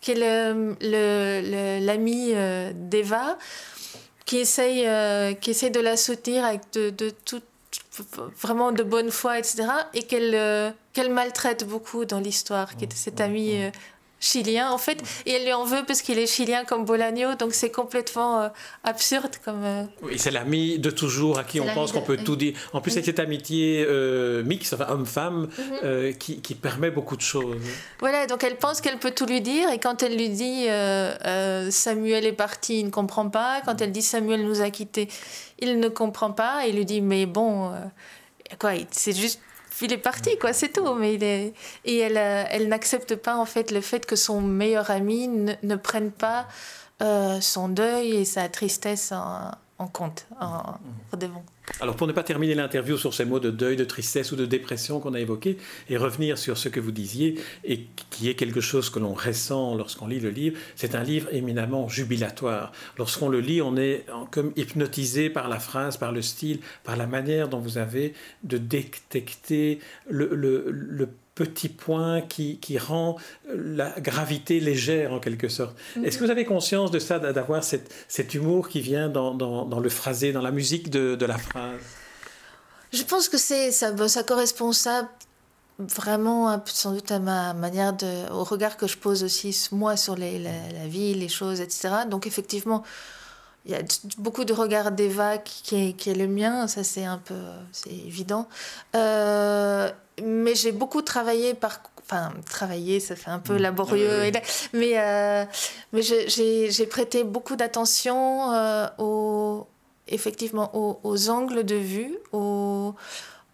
qui 0.00 0.12
est 0.12 0.14
le, 0.14 0.74
le, 0.80 1.84
l'ami 1.84 2.32
d'Eva 2.74 3.36
qui 4.24 4.38
essaye, 4.38 4.86
qui 5.40 5.50
essaye 5.50 5.70
de 5.70 5.80
la 5.80 5.96
soutenir 5.96 6.44
avec 6.44 6.60
de, 6.74 6.90
de, 6.90 7.10
tout, 7.24 7.40
vraiment 8.40 8.72
de 8.72 8.82
bonne 8.82 9.10
foi, 9.10 9.38
etc. 9.38 9.64
Et 9.94 10.02
qu'elle 10.02 10.34
euh, 10.34 10.70
qu'elle 10.92 11.12
maltraite 11.12 11.66
beaucoup 11.66 12.04
dans 12.04 12.20
l'histoire, 12.20 12.76
qui 12.76 12.84
est 12.84 12.92
cet 12.92 13.20
ami 13.20 13.62
euh, 13.62 13.70
chilien 14.20 14.70
en 14.70 14.78
fait, 14.78 15.02
et 15.26 15.32
elle 15.32 15.44
lui 15.44 15.52
en 15.52 15.64
veut 15.64 15.82
parce 15.86 16.02
qu'il 16.02 16.18
est 16.18 16.26
chilien 16.26 16.64
comme 16.64 16.84
Bolaño, 16.84 17.34
donc 17.36 17.54
c'est 17.54 17.70
complètement 17.70 18.40
euh, 18.40 18.48
absurde 18.84 19.36
comme. 19.44 19.64
Euh, 19.64 19.84
oui, 20.02 20.18
c'est 20.18 20.30
l'ami 20.30 20.78
de 20.78 20.90
toujours 20.90 21.38
à 21.38 21.44
qui 21.44 21.60
on 21.60 21.66
pense 21.74 21.92
qu'on 21.92 22.02
peut 22.02 22.16
tout 22.16 22.36
dire. 22.36 22.54
En 22.72 22.80
plus, 22.80 22.90
c'est 22.90 23.02
cette 23.02 23.20
amitié 23.20 23.84
euh, 23.88 24.42
mixte, 24.42 24.74
enfin 24.74 24.86
homme-femme, 24.90 25.48
mhm. 25.58 26.14
qui, 26.14 26.40
qui, 26.40 26.54
permet 26.54 26.90
beaucoup 26.90 27.16
de 27.16 27.22
choses. 27.22 27.56
Voilà, 28.00 28.26
donc 28.26 28.42
elle 28.42 28.56
pense 28.56 28.80
qu'elle 28.80 28.98
peut 28.98 29.12
tout 29.12 29.26
lui 29.26 29.40
dire, 29.40 29.70
et 29.70 29.78
quand 29.78 30.02
elle 30.02 30.16
lui 30.16 30.28
dit 30.28 30.66
Samuel 31.70 32.26
est 32.26 32.32
parti, 32.32 32.80
il 32.80 32.86
ne 32.86 32.90
comprend 32.90 33.28
pas. 33.28 33.60
Quand 33.64 33.80
elle 33.80 33.92
dit 33.92 34.02
Samuel 34.02 34.44
nous 34.44 34.60
a 34.60 34.70
quittés, 34.70 35.08
il 35.60 35.78
ne 35.78 35.88
comprend 35.88 36.32
pas. 36.32 36.66
Il 36.66 36.76
lui 36.76 36.84
dit 36.84 37.00
mais 37.00 37.26
bon, 37.26 37.72
quoi, 38.58 38.72
c'est 38.90 39.16
juste 39.16 39.40
il 39.82 39.92
est 39.92 39.98
parti, 39.98 40.36
quoi, 40.38 40.52
c'est 40.52 40.72
tout. 40.72 40.94
Mais 40.94 41.14
il 41.14 41.24
est... 41.24 41.52
Et 41.84 41.98
elle, 41.98 42.16
euh, 42.16 42.44
elle 42.50 42.68
n'accepte 42.68 43.16
pas, 43.16 43.36
en 43.36 43.44
fait, 43.44 43.70
le 43.70 43.80
fait 43.80 44.06
que 44.06 44.16
son 44.16 44.40
meilleur 44.40 44.90
ami 44.90 45.28
ne, 45.28 45.52
ne 45.62 45.76
prenne 45.76 46.10
pas 46.10 46.46
euh, 47.02 47.40
son 47.40 47.68
deuil 47.68 48.16
et 48.16 48.24
sa 48.24 48.48
tristesse 48.48 49.12
en, 49.12 49.50
en 49.78 49.86
compte, 49.86 50.26
en, 50.40 50.76
devant. 51.16 51.44
Alors 51.80 51.94
pour 51.94 52.08
ne 52.08 52.12
pas 52.12 52.24
terminer 52.24 52.54
l'interview 52.54 52.96
sur 52.96 53.14
ces 53.14 53.24
mots 53.24 53.38
de 53.38 53.50
deuil, 53.50 53.76
de 53.76 53.84
tristesse 53.84 54.32
ou 54.32 54.36
de 54.36 54.44
dépression 54.44 54.98
qu'on 54.98 55.14
a 55.14 55.20
évoqués 55.20 55.56
et 55.88 55.96
revenir 55.96 56.36
sur 56.36 56.58
ce 56.58 56.68
que 56.68 56.80
vous 56.80 56.90
disiez 56.90 57.40
et 57.64 57.86
qui 58.10 58.28
est 58.28 58.34
quelque 58.34 58.60
chose 58.60 58.90
que 58.90 58.98
l'on 58.98 59.14
ressent 59.14 59.76
lorsqu'on 59.76 60.08
lit 60.08 60.18
le 60.18 60.30
livre, 60.30 60.58
c'est 60.74 60.96
un 60.96 61.04
livre 61.04 61.32
éminemment 61.32 61.88
jubilatoire. 61.88 62.72
Lorsqu'on 62.96 63.28
le 63.28 63.40
lit, 63.40 63.62
on 63.62 63.76
est 63.76 64.04
comme 64.32 64.52
hypnotisé 64.56 65.30
par 65.30 65.48
la 65.48 65.60
phrase, 65.60 65.96
par 65.96 66.10
le 66.10 66.22
style, 66.22 66.58
par 66.82 66.96
la 66.96 67.06
manière 67.06 67.48
dont 67.48 67.60
vous 67.60 67.78
avez 67.78 68.14
de 68.42 68.58
détecter 68.58 69.78
le, 70.08 70.34
le, 70.34 70.64
le 70.70 71.08
petit 71.38 71.68
point 71.68 72.20
qui, 72.20 72.58
qui, 72.58 72.78
rend 72.78 73.16
la 73.54 73.90
gravité 74.00 74.58
légère 74.58 75.12
en 75.12 75.20
quelque 75.20 75.48
sorte. 75.48 75.76
Mhm. 75.96 76.04
Est-ce 76.04 76.18
que 76.18 76.24
vous 76.24 76.30
avez 76.30 76.44
conscience 76.44 76.90
de 76.90 76.98
ça, 76.98 77.20
d'avoir 77.20 77.62
cet 77.62 78.34
humour 78.34 78.68
qui 78.68 78.80
vient 78.80 79.08
dans, 79.08 79.34
dans, 79.34 79.64
dans, 79.64 79.78
le 79.78 79.88
phrasé, 79.88 80.32
dans 80.32 80.42
la 80.42 80.50
musique 80.50 80.90
de, 80.90 81.14
de 81.14 81.26
la 81.26 81.38
phrase? 81.38 81.80
Je 82.92 83.02
pense 83.04 83.28
que 83.28 83.38
c'est 83.38 83.70
ça, 83.70 83.94
ça 84.08 84.22
correspond 84.24 84.72
ça 84.72 85.08
vraiment 85.78 86.60
sans 86.66 86.92
doute 86.92 87.10
à 87.12 87.20
ma 87.20 87.54
manière 87.54 87.92
de, 87.92 88.30
au 88.32 88.42
regard 88.42 88.76
que 88.76 88.88
je 88.88 88.96
pose 88.96 89.22
aussi 89.22 89.56
moi 89.70 89.96
sur 89.96 90.16
les, 90.16 90.38
la, 90.40 90.88
vie, 90.88 91.14
les 91.14 91.28
choses, 91.28 91.60
etc. 91.60 91.90
Donc 92.10 92.26
effectivement, 92.26 92.82
il 93.68 93.74
y 93.74 93.76
a 93.76 93.82
beaucoup 94.16 94.44
de 94.44 94.54
regard 94.54 94.92
d'Eva 94.92 95.36
qui, 95.36 95.90
est, 95.90 95.92
qui 95.92 96.08
est 96.08 96.14
le 96.14 96.26
mien, 96.26 96.66
ça 96.66 96.82
c'est 96.82 97.04
un 97.04 97.18
peu, 97.18 97.34
c'est 97.70 97.90
évident. 97.90 98.48
Euh, 98.96 99.90
mais 100.22 100.54
j'ai 100.54 100.72
beaucoup 100.72 101.02
travaillé 101.02 101.52
par 101.52 101.82
enfin 102.02 102.32
travaillé 102.46 103.00
ça 103.00 103.14
fait 103.14 103.30
un 103.30 103.38
peu 103.38 103.54
mmh. 103.54 103.62
laborieux 103.62 104.32
mais 104.72 104.98
euh, 104.98 105.44
mais 105.92 106.00
j'ai 106.02 106.86
prêté 106.86 107.22
beaucoup 107.22 107.54
d'attention 107.54 108.50
euh, 108.54 108.86
aux 108.96 109.66
effectivement 110.08 110.70
aux, 110.74 111.28
angles 111.28 111.64
de 111.64 111.74
vue 111.74 112.16
au, 112.32 112.94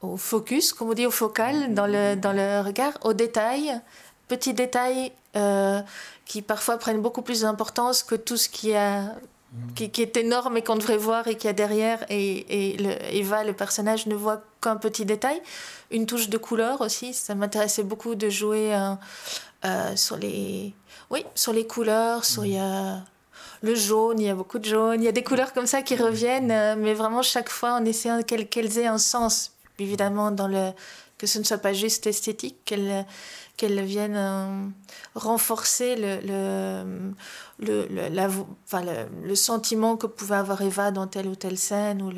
au 0.03 0.17
focus 0.17 0.73
comme 0.73 0.91
on 0.91 0.95
dit 0.95 1.05
au 1.05 1.11
focal 1.11 1.75
dans 1.75 1.89
le 1.89 2.15
dans 2.15 2.33
le 2.33 2.65
regard 2.65 2.93
aux 3.03 3.13
détails 3.13 3.81
petits 4.29 4.55
détails 4.55 5.13
euh, 5.37 5.81
qui 6.25 6.41
parfois 6.41 6.79
prennent 6.79 7.03
beaucoup 7.03 7.23
plus 7.23 7.41
d'importance 7.41 8.03
que 8.03 8.15
tout 8.15 8.37
ce 8.37 8.49
qui 8.49 8.75
a 8.75 9.17
qui, 9.75 9.91
qui, 9.91 10.03
est 10.03 10.17
énorme 10.17 10.57
et 10.57 10.63
qu'on 10.63 10.77
devrait 10.77 10.97
voir 10.97 11.29
et 11.29 11.37
qui 11.37 11.49
a 11.49 11.53
derrière. 11.53 12.05
Et, 12.09 12.73
et 12.73 12.77
le, 12.77 12.95
Eva, 13.15 13.45
le 13.45 13.53
personnage, 13.53 14.07
ne 14.07 14.15
voit 14.15 14.43
qu'un 14.61 14.77
petit 14.77 15.05
détail. 15.05 15.41
Une 15.91 16.07
touche 16.07 16.29
de 16.29 16.39
couleur 16.39 16.81
aussi. 16.81 17.15
Ça 17.15 17.35
m'intéressait 17.35 17.83
beaucoup 17.83 18.15
de 18.15 18.29
jouer 18.29 18.75
euh, 18.75 18.95
euh, 19.65 19.97
sur, 19.97 20.17
les, 20.17 20.75
oui, 21.11 21.25
sur 21.35 21.53
les 21.53 21.67
couleurs. 21.67 22.25
Sur, 22.25 22.45
il 22.45 22.55
y 22.55 22.59
a 22.59 23.03
le 23.63 23.75
jaune, 23.75 24.21
il 24.21 24.27
y 24.27 24.31
a 24.31 24.35
beaucoup 24.35 24.59
de 24.59 24.65
jaune. 24.65 25.03
Il 25.03 25.05
y 25.05 25.09
a 25.09 25.13
des 25.13 25.25
couleurs 25.25 25.53
comme 25.53 25.67
ça 25.67 25.83
qui 25.83 25.97
reviennent, 25.97 26.51
euh, 26.51 26.77
mais 26.77 26.95
vraiment 26.95 27.23
chaque 27.23 27.49
fois 27.49 27.73
en 27.73 27.85
essayant 27.85 28.23
qu'elles 28.23 28.79
aient 28.79 28.87
un 28.87 28.99
sens. 28.99 29.53
Évidemment, 29.79 30.31
dans 30.31 30.47
le, 30.47 30.71
que 31.25 31.31
ce 31.31 31.39
ne 31.39 31.45
soit 31.45 31.59
pas 31.59 31.73
juste 31.73 32.07
esthétique, 32.07 32.59
qu'elles 32.67 33.07
qu'elles 33.57 33.83
viennent 33.83 34.75
renforcer 35.15 35.97
le, 35.97 36.19
le, 37.61 37.87
le, 37.89 38.29
enfin, 38.67 38.83
le, 39.23 39.35
sentiment 39.35 39.97
que 39.97 40.07
pouvait 40.07 40.35
avoir 40.35 40.61
Eva 40.61 40.91
dans 40.91 41.07
telle 41.07 41.29
ou 41.29 41.35
telle 41.35 41.57
scène 41.57 42.03
ou 42.03 42.11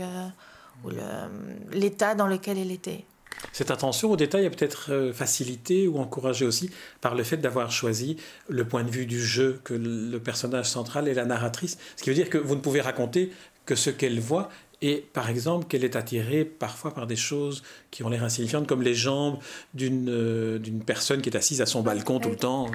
l'état 1.73 2.17
dans 2.17 2.27
lequel 2.27 2.59
elle 2.59 2.73
était. 2.73 3.05
Cette 3.53 3.71
attention 3.71 4.11
au 4.11 4.17
détail 4.17 4.47
est 4.47 4.51
peut-être 4.51 4.91
euh, 4.91 5.13
facilitée 5.13 5.87
ou 5.87 5.99
encouragée 5.99 6.47
aussi 6.47 6.71
par 7.03 7.15
le 7.15 7.23
fait 7.23 7.37
d'avoir 7.37 7.71
choisi 7.71 8.17
le 8.49 8.67
point 8.67 8.83
de 8.83 8.91
vue 8.91 9.05
du 9.05 9.23
jeu, 9.23 9.61
que 9.63 9.75
le 9.75 10.19
personnage 10.19 10.71
central 10.71 11.07
est 11.07 11.15
la 11.15 11.27
narratrice. 11.27 11.77
Ce 11.97 12.03
qui 12.03 12.09
veut 12.09 12.17
dire 12.17 12.31
que 12.31 12.39
vous 12.39 12.55
ne 12.55 12.61
pouvez 12.61 12.81
raconter 12.81 13.31
que 13.67 13.75
ce 13.75 13.91
qu'elle 13.91 14.21
voit 14.21 14.49
et 14.83 15.07
par 15.13 15.31
exemple 15.31 15.67
qu'elle 15.67 15.85
est 15.85 15.97
attirée 15.97 16.45
parfois 16.45 16.93
par 16.93 17.07
des 17.07 17.17
choses 17.17 17.63
qui 17.91 18.03
ont 18.03 18.09
l'air 18.09 18.25
insignifiantes, 18.25 18.67
comme 18.67 18.83
les 18.83 18.95
jambes 18.95 19.39
d'une 19.75 20.09
euh, 20.11 20.59
d'une 20.59 20.85
personne 20.85 21.23
qui 21.23 21.31
est 21.31 21.37
assise 21.37 21.61
à 21.61 21.67
son 21.67 21.83
balcon 21.83 22.21
tout 22.21 22.31
le 22.31 22.37
temps. 22.37 22.67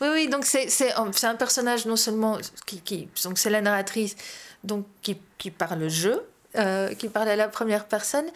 Oui, 0.00 0.08
oui, 0.12 0.28
donc 0.28 0.44
c'est 0.44 0.92
un 0.92 1.34
personnage 1.34 1.86
non 1.86 1.96
seulement 1.96 2.38
qui, 2.66 2.80
qui 2.80 3.08
donc 3.24 3.38
c'est 3.38 3.50
la 3.50 3.60
narratrice, 3.60 4.16
donc 4.64 4.86
qui, 5.02 5.16
qui 5.38 5.50
parle 5.50 5.88
jeu, 5.88 6.22
euh, 6.56 6.94
qui 6.94 7.08
parle 7.08 7.28
à 7.28 7.36
la 7.36 7.48
première 7.48 7.86
personne, 7.86 8.26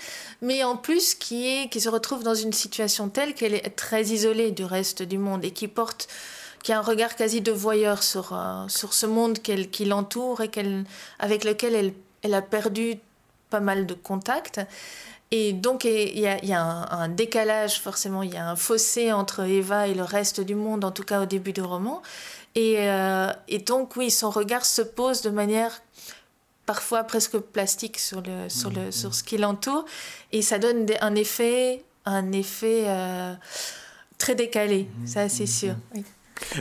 mais 0.40 0.64
en 0.64 0.76
plus 0.76 1.14
qui, 1.14 1.46
est, 1.46 1.68
qui 1.68 1.81
se 1.81 1.88
retrouve 1.88 2.22
dans 2.22 2.35
une 2.35 2.52
situation 2.52 3.09
telle 3.09 3.35
qu'elle 3.35 3.55
est 3.55 3.76
très 3.76 4.05
isolée 4.05 4.52
du 4.52 4.64
reste 4.64 5.02
du 5.02 5.18
monde 5.18 5.44
et 5.44 5.50
qui 5.50 5.68
porte 5.68 6.09
qui 6.62 6.72
a 6.72 6.79
un 6.79 6.83
regard 6.83 7.14
quasi 7.14 7.42
de 7.42 7.52
voyeur 7.52 8.02
sur, 8.02 8.33
euh, 8.33 8.66
sur 8.68 8.92
ce 8.92 9.07
monde 9.07 9.38
qui 9.38 9.85
l'entoure 9.85 10.40
et 10.40 10.48
qu'elle 10.48 10.85
avec 11.18 11.44
lequel 11.44 11.74
elle, 11.74 11.92
elle 12.22 12.35
a 12.35 12.42
perdu 12.42 12.96
pas 13.57 13.61
mal 13.61 13.87
de 13.87 13.95
contacts. 13.95 14.61
Et 15.31 15.53
donc, 15.55 15.85
il 15.85 16.19
y 16.19 16.27
a, 16.27 16.45
y 16.45 16.53
a 16.53 16.62
un, 16.62 17.09
décalage, 17.09 17.81
forcément, 17.81 18.23
il 18.23 18.35
y 18.35 18.37
a 18.37 18.49
un 18.49 18.57
fossé 18.57 19.12
entre 19.12 19.40
Eva 19.40 19.88
et 19.88 19.95
le 19.95 20.05
reste 20.05 20.40
du 20.40 20.55
monde, 20.55 20.85
en 20.85 20.92
tout 20.92 21.03
cas 21.03 21.23
au 21.23 21.27
début 21.27 21.53
du 21.53 21.62
roman. 21.62 22.03
Et, 22.55 22.77
euh, 22.79 23.33
et 23.49 23.59
donc, 23.59 23.97
oui, 23.97 24.11
son 24.11 24.31
regard 24.31 24.64
se 24.66 24.83
pose 24.83 25.23
de 25.23 25.31
manière 25.31 25.83
parfois 26.66 27.05
presque 27.05 27.38
plastique 27.38 27.99
sur, 27.99 28.21
le, 28.21 28.49
sur, 28.49 28.71
le, 28.71 28.92
sur 28.92 29.14
ce 29.14 29.25
qui 29.25 29.38
l'entoure. 29.38 29.87
Et 30.33 30.42
ça 30.42 30.59
donne 30.59 30.87
un 31.01 31.14
effet, 31.14 31.83
un 32.05 32.33
effet 32.33 32.85
euh, 32.87 33.35
très 34.19 34.35
décalé, 34.35 34.88
ça 35.07 35.29
c'est 35.29 35.47
sûr. 35.47 35.75
Oui. 35.95 36.05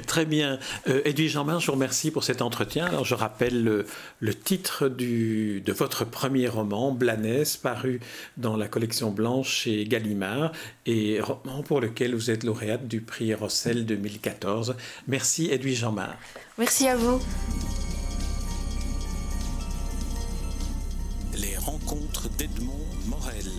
Très 0.08 0.26
bien. 0.26 0.60
Euh, 0.88 1.02
Edwige 1.06 1.32
Jean-Marc, 1.32 1.62
je 1.62 1.68
vous 1.68 1.74
remercie 1.74 2.12
pour 2.12 2.24
cet 2.24 2.42
entretien. 2.42 2.86
Alors, 2.86 3.06
je 3.06 3.16
rappelle 3.16 3.64
le, 3.64 4.34
titre 4.34 4.88
du, 4.88 5.62
de 5.62 5.74
votre 5.74 6.06
premier 6.06 6.48
roman, 6.48 6.92
Blanès, 6.92 7.58
paru 7.58 8.00
dans 8.38 8.58
la 8.58 8.68
collection 8.68 9.12
blanche 9.12 9.50
chez 9.50 9.86
Gallimard, 9.86 10.52
et 10.86 11.20
roman 11.20 11.64
pour 11.64 11.82
lequel 11.82 12.16
vous 12.16 12.32
êtes 12.32 12.44
lauréate 12.44 12.88
du 12.88 13.02
prix 13.02 13.34
Rossel 13.34 13.86
2014. 13.86 14.76
Merci, 15.08 15.50
Edwige 15.52 15.80
Jean-Marc. 15.80 16.18
Merci 16.58 16.88
à 16.88 16.96
vous. 16.96 17.20
Les 21.38 21.58
rencontres 21.58 22.30
d'Edmond 22.38 22.86
Morel. 23.08 23.52